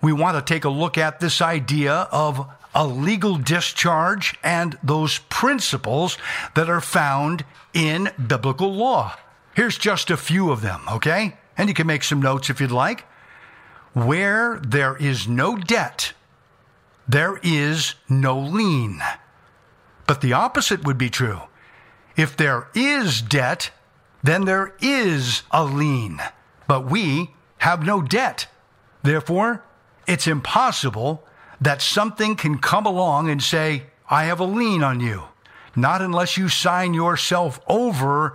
we 0.00 0.12
want 0.12 0.36
to 0.36 0.54
take 0.54 0.64
a 0.64 0.70
look 0.70 0.96
at 0.96 1.20
this 1.20 1.42
idea 1.42 1.92
of 2.12 2.48
a 2.74 2.86
legal 2.86 3.36
discharge 3.36 4.38
and 4.42 4.78
those 4.82 5.18
principles 5.28 6.16
that 6.54 6.70
are 6.70 6.80
found 6.80 7.44
in 7.74 8.10
biblical 8.24 8.72
law. 8.72 9.16
Here's 9.54 9.76
just 9.76 10.10
a 10.10 10.16
few 10.16 10.50
of 10.50 10.62
them, 10.62 10.80
okay? 10.90 11.36
And 11.58 11.68
you 11.68 11.74
can 11.74 11.86
make 11.86 12.04
some 12.04 12.22
notes 12.22 12.48
if 12.48 12.60
you'd 12.60 12.70
like. 12.70 13.04
Where 13.92 14.60
there 14.60 14.96
is 14.96 15.26
no 15.26 15.56
debt, 15.56 16.12
there 17.10 17.40
is 17.42 17.96
no 18.08 18.38
lien. 18.38 19.02
But 20.06 20.20
the 20.20 20.32
opposite 20.32 20.84
would 20.84 20.98
be 20.98 21.10
true. 21.10 21.40
If 22.16 22.36
there 22.36 22.68
is 22.72 23.20
debt, 23.20 23.72
then 24.22 24.44
there 24.44 24.74
is 24.80 25.42
a 25.50 25.64
lien. 25.64 26.20
But 26.68 26.88
we 26.88 27.34
have 27.58 27.84
no 27.84 28.00
debt. 28.00 28.46
Therefore, 29.02 29.64
it's 30.06 30.28
impossible 30.28 31.24
that 31.60 31.82
something 31.82 32.36
can 32.36 32.58
come 32.58 32.86
along 32.86 33.28
and 33.28 33.42
say, 33.42 33.86
I 34.08 34.24
have 34.24 34.38
a 34.38 34.44
lien 34.44 34.84
on 34.84 35.00
you. 35.00 35.24
Not 35.74 36.02
unless 36.02 36.36
you 36.36 36.48
sign 36.48 36.94
yourself 36.94 37.60
over 37.66 38.34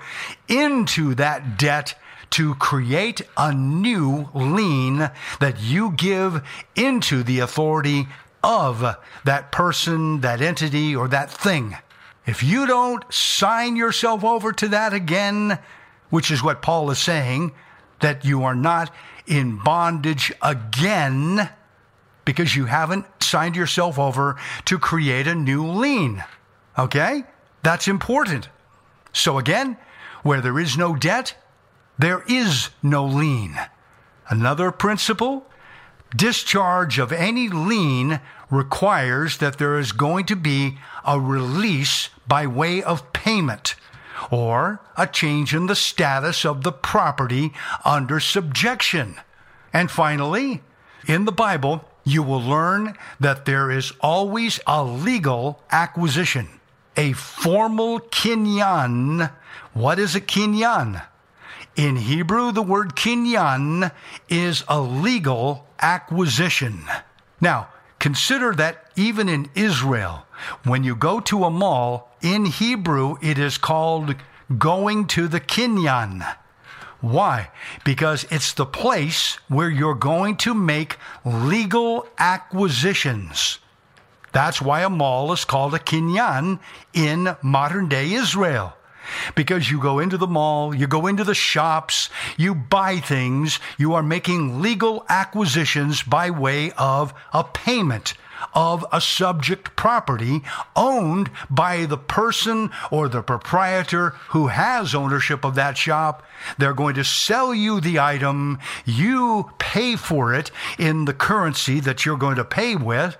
into 0.50 1.16
that 1.16 1.58
debt 1.58 1.96
to 2.32 2.56
create 2.56 3.22
a 3.38 3.54
new 3.54 4.30
lien 4.34 5.10
that 5.40 5.62
you 5.62 5.92
give 5.92 6.42
into 6.76 7.24
the 7.24 7.40
authority 7.40 8.08
of 8.46 8.96
that 9.24 9.52
person, 9.52 10.22
that 10.22 10.40
entity, 10.40 10.96
or 10.96 11.08
that 11.08 11.32
thing. 11.32 11.76
If 12.28 12.44
you 12.44 12.68
don't 12.68 13.04
sign 13.12 13.76
yourself 13.76 14.24
over 14.24 14.54
to 14.54 14.68
that 14.70 14.94
again, 14.94 15.58
which 16.12 16.30
is 16.30 16.44
what 16.44 16.62
Paul 16.62 16.92
is 16.92 17.00
saying, 17.00 17.54
that 18.02 18.24
you 18.24 18.44
are 18.44 18.56
not 18.56 18.94
in 19.26 19.58
bondage 19.58 20.32
again 20.44 21.50
because 22.24 22.56
you 22.56 22.66
haven't 22.66 23.06
signed 23.20 23.56
yourself 23.56 23.98
over 23.98 24.36
to 24.66 24.78
create 24.78 25.28
a 25.28 25.36
new 25.36 25.66
lien. 25.66 26.24
Okay? 26.78 27.24
That's 27.64 27.88
important. 27.88 28.50
So 29.12 29.40
again, 29.40 29.78
where 30.22 30.42
there 30.42 30.60
is 30.60 30.78
no 30.78 30.96
debt, 30.96 31.36
there 31.98 32.24
is 32.28 32.70
no 32.84 33.06
lien. 33.06 33.58
Another 34.30 34.72
principle 34.72 35.48
discharge 36.16 37.00
of 37.00 37.12
any 37.12 37.50
lien 37.50 38.20
requires 38.50 39.38
that 39.38 39.58
there 39.58 39.78
is 39.80 39.92
going 39.92 40.26
to 40.26 40.36
be 40.36 40.78
a 41.06 41.20
release 41.20 42.10
by 42.28 42.48
way 42.48 42.82
of 42.84 43.12
payment 43.14 43.76
or 44.32 44.80
a 44.98 45.08
change 45.08 45.54
in 45.54 45.68
the 45.68 45.76
status 45.76 46.46
of 46.46 46.64
the 46.64 46.72
property 46.72 47.54
under 47.84 48.20
subjection. 48.20 49.16
And 49.74 49.92
finally, 49.92 50.62
in 51.08 51.26
the 51.26 51.32
Bible, 51.32 51.86
you 52.04 52.24
will 52.24 52.42
learn 52.42 52.96
that 53.20 53.46
there 53.46 53.70
is 53.70 53.92
always 54.00 54.60
a 54.66 54.84
legal 54.84 55.62
acquisition, 55.72 56.48
a 56.96 57.14
formal 57.14 58.00
kinyan. 58.00 59.32
What 59.74 60.00
is 60.00 60.16
a 60.16 60.22
kinyan? 60.22 61.04
In 61.76 61.98
Hebrew, 61.98 62.52
the 62.52 62.62
word 62.62 62.96
kinyan 62.96 63.92
is 64.30 64.64
a 64.68 64.80
legal 64.80 65.68
acquisition. 65.80 66.86
Now, 67.42 67.68
Consider 68.06 68.54
that 68.54 68.92
even 68.96 69.28
in 69.28 69.50
Israel, 69.56 70.26
when 70.64 70.84
you 70.84 70.96
go 70.96 71.20
to 71.22 71.44
a 71.44 71.50
mall, 71.50 72.12
in 72.22 72.46
Hebrew 72.46 73.16
it 73.20 73.40
is 73.40 73.58
called 73.58 74.16
going 74.60 75.08
to 75.08 75.28
the 75.28 75.40
kinyan. 75.40 76.24
Why? 77.02 77.50
Because 77.84 78.28
it's 78.30 78.54
the 78.54 78.68
place 78.68 79.40
where 79.48 79.70
you're 79.70 79.96
going 79.96 80.38
to 80.38 80.54
make 80.54 80.98
legal 81.24 82.08
acquisitions. 82.20 83.58
That's 84.32 84.62
why 84.62 84.82
a 84.82 84.90
mall 84.90 85.32
is 85.32 85.44
called 85.44 85.74
a 85.74 85.80
kinyan 85.80 86.60
in 86.94 87.36
modern 87.42 87.90
day 87.90 88.14
Israel. 88.14 88.76
Because 89.36 89.70
you 89.70 89.80
go 89.80 90.00
into 90.00 90.18
the 90.18 90.28
mall, 90.28 90.74
you 90.76 90.88
go 90.88 91.08
into 91.08 91.24
the 91.24 91.36
shops, 91.36 92.10
you 92.38 92.56
buy 92.56 92.98
things, 92.98 93.60
you 93.78 93.94
are 93.94 94.04
making 94.04 94.62
legal 94.62 95.06
acquisitions 95.10 96.04
by 96.04 96.30
way 96.30 96.72
of 96.78 97.14
a 97.34 97.44
payment 97.44 98.14
of 98.54 98.86
a 98.92 99.02
subject 99.02 99.76
property 99.76 100.42
owned 100.76 101.30
by 101.50 101.86
the 101.86 101.98
person 101.98 102.70
or 102.92 103.08
the 103.08 103.22
proprietor 103.22 104.10
who 104.30 104.48
has 104.48 104.96
ownership 104.96 105.44
of 105.44 105.56
that 105.56 105.78
shop. 105.78 106.24
They're 106.58 106.74
going 106.74 106.96
to 106.96 107.04
sell 107.04 107.54
you 107.54 107.80
the 107.80 108.00
item. 108.00 108.60
You 108.86 109.52
pay 109.58 109.96
for 109.96 110.34
it 110.34 110.52
in 110.78 111.06
the 111.06 111.14
currency 111.14 111.80
that 111.82 112.06
you're 112.06 112.18
going 112.18 112.36
to 112.36 112.46
pay 112.46 112.76
with. 112.76 113.18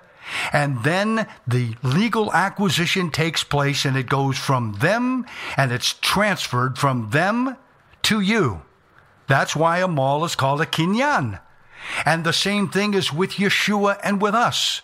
And 0.52 0.82
then 0.82 1.26
the 1.46 1.76
legal 1.82 2.32
acquisition 2.32 3.10
takes 3.10 3.44
place 3.44 3.84
and 3.84 3.96
it 3.96 4.08
goes 4.08 4.38
from 4.38 4.74
them 4.80 5.26
and 5.56 5.72
it's 5.72 5.94
transferred 5.94 6.78
from 6.78 7.10
them 7.10 7.56
to 8.02 8.20
you. 8.20 8.62
That's 9.28 9.56
why 9.56 9.78
a 9.78 9.88
mall 9.88 10.24
is 10.24 10.34
called 10.34 10.60
a 10.60 10.66
kinyan. 10.66 11.40
And 12.04 12.24
the 12.24 12.32
same 12.32 12.68
thing 12.68 12.94
is 12.94 13.12
with 13.12 13.32
Yeshua 13.32 13.98
and 14.02 14.20
with 14.20 14.34
us. 14.34 14.82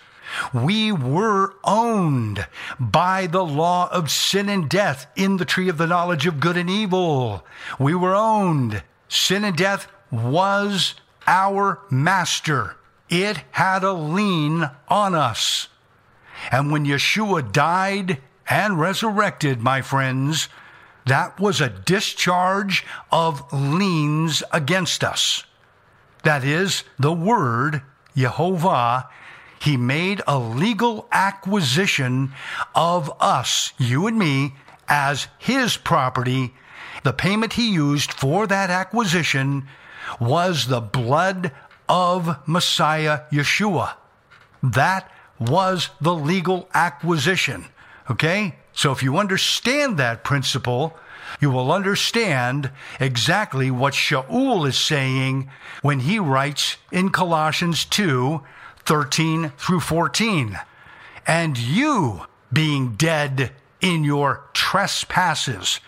We 0.53 0.93
were 0.93 1.55
owned 1.65 2.47
by 2.79 3.27
the 3.27 3.45
law 3.45 3.89
of 3.91 4.11
sin 4.11 4.49
and 4.49 4.69
death 4.69 5.07
in 5.15 5.37
the 5.37 5.45
tree 5.45 5.69
of 5.69 5.79
the 5.79 5.87
knowledge 5.87 6.27
of 6.27 6.41
good 6.41 6.57
and 6.57 6.71
evil. 6.71 7.45
We 7.79 7.95
were 7.95 8.15
owned. 8.15 8.83
Sin 9.09 9.45
and 9.45 9.57
death 9.57 9.89
was 10.11 10.95
our 11.27 11.81
master. 11.91 12.77
It 13.13 13.45
had 13.51 13.85
a 13.85 13.93
lien 13.93 14.71
on 14.89 15.15
us. 15.15 15.69
And 16.51 16.73
when 16.73 16.87
Yeshua 16.87 17.53
died 17.53 18.23
and 18.49 18.81
resurrected, 18.81 19.61
my 19.61 19.83
friends, 19.83 20.49
that 21.05 21.39
was 21.39 21.61
a 21.61 21.69
discharge 21.69 22.87
of 23.11 23.53
liens 23.53 24.43
against 24.51 25.05
us. 25.05 25.45
That 26.25 26.43
is, 26.43 26.85
the 26.99 27.13
word 27.13 27.83
Jehovah 28.17 29.11
he 29.61 29.77
made 29.77 30.23
a 30.27 30.39
legal 30.39 31.07
acquisition 31.13 32.33
of 32.75 33.13
us, 33.21 33.75
you 33.77 34.07
and 34.07 34.19
me, 34.19 34.55
as 34.89 35.29
his 35.39 35.77
property. 35.77 36.55
The 37.05 37.13
payment 37.13 37.53
he 37.53 37.73
used 37.73 38.11
for 38.11 38.47
that 38.47 38.71
acquisition 38.71 39.69
was 40.19 40.67
the 40.67 40.81
blood 40.81 41.53
of 41.93 42.39
Messiah 42.49 43.21
Yeshua. 43.31 43.97
That 44.63 45.13
was 45.39 45.91
the 46.01 46.15
legal 46.15 46.67
acquisition. 46.73 47.67
Okay? 48.11 48.55
So 48.73 48.93
if 48.93 49.03
you 49.03 49.19
understand 49.19 49.99
that 49.99 50.25
principle, 50.25 50.97
you 51.39 51.51
will 51.51 51.71
understand 51.71 52.71
exactly 52.99 53.71
what 53.71 53.93
Shaul 53.93 54.67
is 54.67 54.79
saying 54.79 55.51
when 55.83 56.01
he 56.01 56.19
writes 56.19 56.79
in 56.91 57.11
Colossians 57.11 57.85
2 57.85 58.43
13 58.87 59.53
through 59.59 59.81
14. 59.81 60.59
And 61.27 61.59
you 61.59 62.23
being 62.51 62.97
dead 62.97 63.53
in 63.83 64.03
your 64.03 64.45
trespasses, 64.55 65.79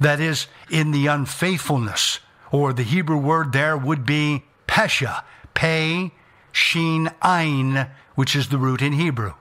that 0.00 0.20
is, 0.20 0.46
in 0.70 0.90
the 0.90 1.06
unfaithfulness, 1.06 2.20
or 2.50 2.72
the 2.72 2.82
Hebrew 2.82 3.18
word 3.18 3.52
there 3.52 3.76
would 3.76 4.06
be 4.06 4.44
pesha, 4.66 5.22
pay, 5.54 6.12
sheen, 6.52 7.10
ein, 7.22 7.90
which 8.14 8.34
is 8.34 8.48
the 8.48 8.58
root 8.58 8.82
in 8.82 8.92
Hebrew. 8.92 9.34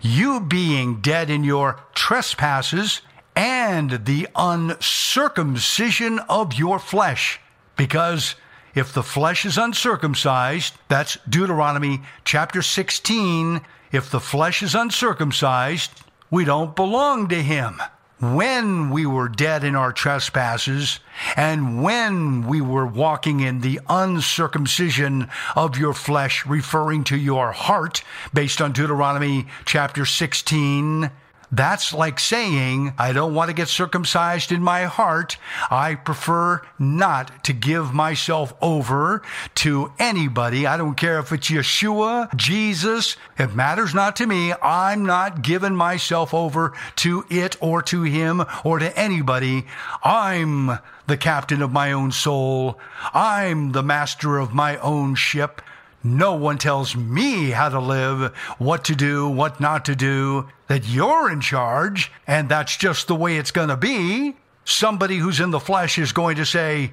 You 0.00 0.40
being 0.40 1.00
dead 1.00 1.30
in 1.30 1.44
your 1.44 1.80
trespasses 1.94 3.02
and 3.34 4.06
the 4.06 4.28
uncircumcision 4.34 6.18
of 6.20 6.54
your 6.54 6.78
flesh, 6.78 7.38
because 7.76 8.34
if 8.74 8.92
the 8.92 9.02
flesh 9.02 9.44
is 9.44 9.58
uncircumcised, 9.58 10.74
that's 10.88 11.18
Deuteronomy 11.28 12.02
chapter 12.24 12.62
16. 12.62 13.60
If 13.92 14.10
the 14.10 14.20
flesh 14.20 14.62
is 14.62 14.74
uncircumcised, 14.74 15.90
we 16.30 16.44
don't 16.44 16.76
belong 16.76 17.28
to 17.28 17.42
him. 17.42 17.80
When 18.18 18.88
we 18.88 19.04
were 19.04 19.28
dead 19.28 19.62
in 19.62 19.76
our 19.76 19.92
trespasses, 19.92 21.00
and 21.36 21.82
when 21.82 22.46
we 22.46 22.62
were 22.62 22.86
walking 22.86 23.40
in 23.40 23.60
the 23.60 23.78
uncircumcision 23.90 25.28
of 25.54 25.76
your 25.76 25.92
flesh, 25.92 26.46
referring 26.46 27.04
to 27.04 27.16
your 27.18 27.52
heart, 27.52 28.02
based 28.32 28.62
on 28.62 28.72
Deuteronomy 28.72 29.48
chapter 29.66 30.06
16, 30.06 31.10
that's 31.52 31.92
like 31.92 32.18
saying, 32.18 32.92
I 32.98 33.12
don't 33.12 33.34
want 33.34 33.48
to 33.48 33.54
get 33.54 33.68
circumcised 33.68 34.50
in 34.50 34.62
my 34.62 34.84
heart. 34.84 35.38
I 35.70 35.94
prefer 35.94 36.62
not 36.78 37.44
to 37.44 37.52
give 37.52 37.94
myself 37.94 38.54
over 38.60 39.22
to 39.56 39.92
anybody. 39.98 40.66
I 40.66 40.76
don't 40.76 40.96
care 40.96 41.18
if 41.18 41.32
it's 41.32 41.48
Yeshua, 41.48 42.34
Jesus. 42.34 43.16
It 43.38 43.54
matters 43.54 43.94
not 43.94 44.16
to 44.16 44.26
me. 44.26 44.54
I'm 44.62 45.06
not 45.06 45.42
giving 45.42 45.76
myself 45.76 46.34
over 46.34 46.72
to 46.96 47.24
it 47.30 47.56
or 47.60 47.82
to 47.82 48.02
him 48.02 48.44
or 48.64 48.78
to 48.78 48.98
anybody. 48.98 49.66
I'm 50.02 50.78
the 51.06 51.16
captain 51.16 51.62
of 51.62 51.72
my 51.72 51.92
own 51.92 52.10
soul. 52.12 52.78
I'm 53.14 53.72
the 53.72 53.82
master 53.82 54.38
of 54.38 54.52
my 54.52 54.76
own 54.78 55.14
ship. 55.14 55.62
No 56.02 56.34
one 56.34 56.58
tells 56.58 56.94
me 56.94 57.50
how 57.50 57.68
to 57.68 57.80
live, 57.80 58.32
what 58.58 58.84
to 58.84 58.94
do, 58.94 59.28
what 59.28 59.60
not 59.60 59.84
to 59.86 59.96
do, 59.96 60.48
that 60.68 60.88
you're 60.88 61.30
in 61.30 61.40
charge, 61.40 62.10
and 62.26 62.48
that's 62.48 62.76
just 62.76 63.06
the 63.08 63.14
way 63.14 63.36
it's 63.36 63.50
going 63.50 63.68
to 63.68 63.76
be. 63.76 64.36
Somebody 64.64 65.18
who's 65.18 65.40
in 65.40 65.50
the 65.50 65.60
flesh 65.60 65.98
is 65.98 66.12
going 66.12 66.36
to 66.36 66.46
say, 66.46 66.92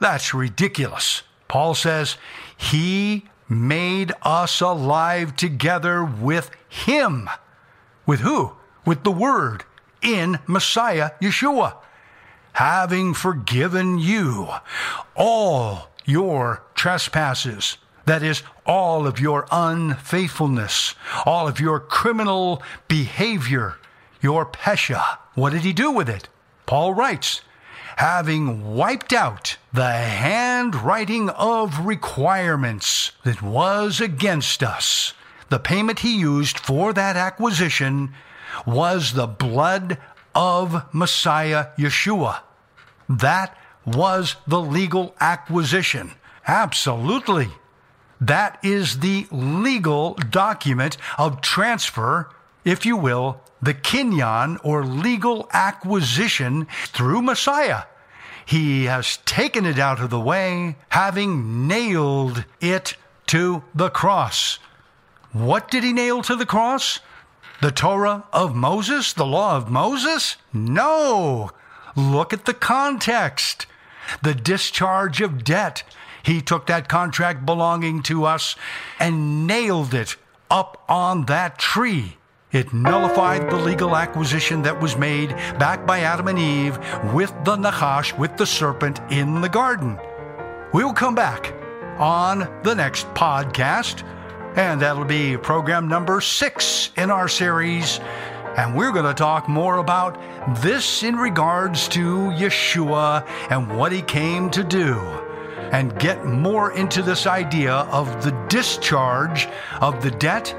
That's 0.00 0.32
ridiculous. 0.32 1.22
Paul 1.48 1.74
says, 1.74 2.16
He 2.56 3.24
made 3.48 4.12
us 4.22 4.60
alive 4.60 5.36
together 5.36 6.04
with 6.04 6.50
Him. 6.68 7.28
With 8.06 8.20
who? 8.20 8.52
With 8.86 9.04
the 9.04 9.12
Word 9.12 9.64
in 10.00 10.38
Messiah 10.46 11.10
Yeshua, 11.20 11.76
having 12.52 13.12
forgiven 13.12 13.98
you 13.98 14.48
all 15.14 15.90
your 16.04 16.62
trespasses 16.74 17.76
that 18.06 18.22
is, 18.22 18.42
all 18.66 19.06
of 19.06 19.20
your 19.20 19.46
unfaithfulness, 19.50 20.94
all 21.26 21.46
of 21.46 21.60
your 21.60 21.80
criminal 21.80 22.62
behavior, 22.88 23.76
your 24.20 24.46
pesha. 24.46 25.18
What 25.34 25.50
did 25.52 25.62
he 25.62 25.72
do 25.72 25.90
with 25.90 26.08
it? 26.08 26.28
Paul 26.66 26.94
writes, 26.94 27.40
having 27.96 28.74
wiped 28.74 29.12
out 29.12 29.56
the 29.72 29.92
handwriting 29.92 31.28
of 31.30 31.84
requirements 31.84 33.12
that 33.24 33.42
was 33.42 34.00
against 34.00 34.62
us. 34.62 35.12
The 35.50 35.58
payment 35.58 35.98
he 35.98 36.18
used 36.18 36.58
for 36.58 36.92
that 36.92 37.16
acquisition 37.16 38.14
was 38.66 39.12
the 39.12 39.26
blood 39.26 39.98
of 40.34 40.84
Messiah 40.94 41.68
Yeshua. 41.76 42.40
That 43.08 43.56
was 43.84 44.36
the 44.46 44.60
legal 44.60 45.14
acquisition. 45.20 46.12
Absolutely. 46.46 47.48
That 48.20 48.58
is 48.62 49.00
the 49.00 49.26
legal 49.30 50.14
document 50.14 50.96
of 51.16 51.40
transfer, 51.40 52.30
if 52.64 52.84
you 52.84 52.96
will, 52.96 53.40
the 53.62 53.74
kinyan 53.74 54.58
or 54.62 54.84
legal 54.84 55.48
acquisition 55.52 56.66
through 56.86 57.22
Messiah. 57.22 57.84
He 58.44 58.84
has 58.86 59.18
taken 59.18 59.64
it 59.64 59.78
out 59.78 60.00
of 60.00 60.10
the 60.10 60.20
way, 60.20 60.76
having 60.90 61.66
nailed 61.66 62.44
it 62.60 62.96
to 63.28 63.62
the 63.74 63.90
cross. 63.90 64.58
What 65.32 65.70
did 65.70 65.84
he 65.84 65.92
nail 65.92 66.22
to 66.22 66.34
the 66.34 66.46
cross? 66.46 66.98
The 67.62 67.70
Torah 67.70 68.24
of 68.32 68.56
Moses, 68.56 69.12
the 69.12 69.26
law 69.26 69.56
of 69.56 69.70
Moses? 69.70 70.36
No. 70.52 71.50
Look 71.94 72.32
at 72.32 72.46
the 72.46 72.54
context. 72.54 73.66
The 74.22 74.34
discharge 74.34 75.20
of 75.20 75.44
debt 75.44 75.84
he 76.22 76.40
took 76.40 76.66
that 76.66 76.88
contract 76.88 77.46
belonging 77.46 78.02
to 78.04 78.24
us 78.24 78.56
and 78.98 79.46
nailed 79.46 79.94
it 79.94 80.16
up 80.50 80.84
on 80.88 81.26
that 81.26 81.58
tree. 81.58 82.16
It 82.52 82.72
nullified 82.72 83.48
the 83.48 83.56
legal 83.56 83.94
acquisition 83.96 84.62
that 84.62 84.80
was 84.80 84.96
made 84.96 85.30
back 85.58 85.86
by 85.86 86.00
Adam 86.00 86.26
and 86.26 86.38
Eve 86.38 86.78
with 87.14 87.32
the 87.44 87.56
Nachash, 87.56 88.18
with 88.18 88.36
the 88.36 88.46
serpent 88.46 89.00
in 89.10 89.40
the 89.40 89.48
garden. 89.48 89.98
We'll 90.72 90.92
come 90.92 91.14
back 91.14 91.54
on 91.98 92.40
the 92.64 92.74
next 92.74 93.06
podcast, 93.14 94.02
and 94.56 94.80
that'll 94.82 95.04
be 95.04 95.36
program 95.36 95.86
number 95.86 96.20
six 96.20 96.90
in 96.96 97.10
our 97.10 97.28
series 97.28 98.00
And 98.56 98.74
we're 98.76 98.90
going 98.92 99.04
to 99.04 99.14
talk 99.14 99.48
more 99.48 99.78
about 99.78 100.20
this 100.60 101.02
in 101.02 101.16
regards 101.16 101.88
to 101.88 102.30
Yeshua 102.30 103.26
and 103.50 103.76
what 103.76 103.92
he 103.92 104.02
came 104.02 104.50
to 104.50 104.64
do, 104.64 104.96
and 105.72 105.98
get 105.98 106.24
more 106.24 106.72
into 106.72 107.02
this 107.02 107.26
idea 107.26 107.72
of 107.72 108.24
the 108.24 108.32
discharge 108.48 109.48
of 109.80 110.02
the 110.02 110.10
debt 110.10 110.54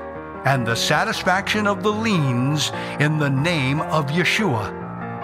and 0.45 0.66
the 0.66 0.76
satisfaction 0.76 1.68
of 1.68 1.84
the 1.84 1.91
liens 1.91 2.72
in 2.99 3.20
the 3.20 3.30
name 3.30 3.82
of 3.82 4.07
Yeshua, 4.07 4.72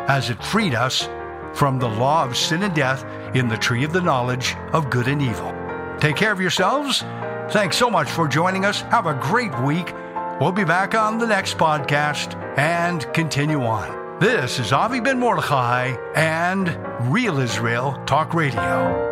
as 0.08 0.30
it 0.30 0.44
freed 0.44 0.76
us 0.76 1.10
from 1.54 1.80
the 1.80 1.90
law 1.90 2.24
of 2.24 2.38
sin 2.38 2.64
and 2.64 2.76
death 2.76 3.04
in 3.36 3.48
the 3.48 3.58
tree 3.58 3.84
of 3.84 3.94
the 3.94 4.02
knowledge 4.02 4.56
of 4.74 4.90
good 4.90 5.08
and 5.08 5.22
evil. 5.22 5.54
Take 6.00 6.16
care 6.16 6.32
of 6.32 6.40
yourselves. 6.40 7.02
Thanks 7.50 7.78
so 7.78 7.90
much 7.90 8.10
for 8.10 8.28
joining 8.28 8.66
us. 8.66 8.82
Have 8.82 9.08
a 9.08 9.16
great 9.16 9.58
week. 9.62 9.94
We'll 10.40 10.52
be 10.52 10.66
back 10.66 10.94
on 10.94 11.18
the 11.18 11.26
next 11.26 11.58
podcast 11.58 12.36
and 12.58 13.12
continue 13.14 13.64
on. 13.64 14.20
This 14.20 14.60
is 14.60 14.72
Avi 14.72 15.00
Ben 15.00 15.20
Mordechai 15.20 15.96
and 16.16 16.78
Real 17.12 17.40
Israel 17.40 18.02
Talk 18.06 18.34
Radio. 18.34 19.07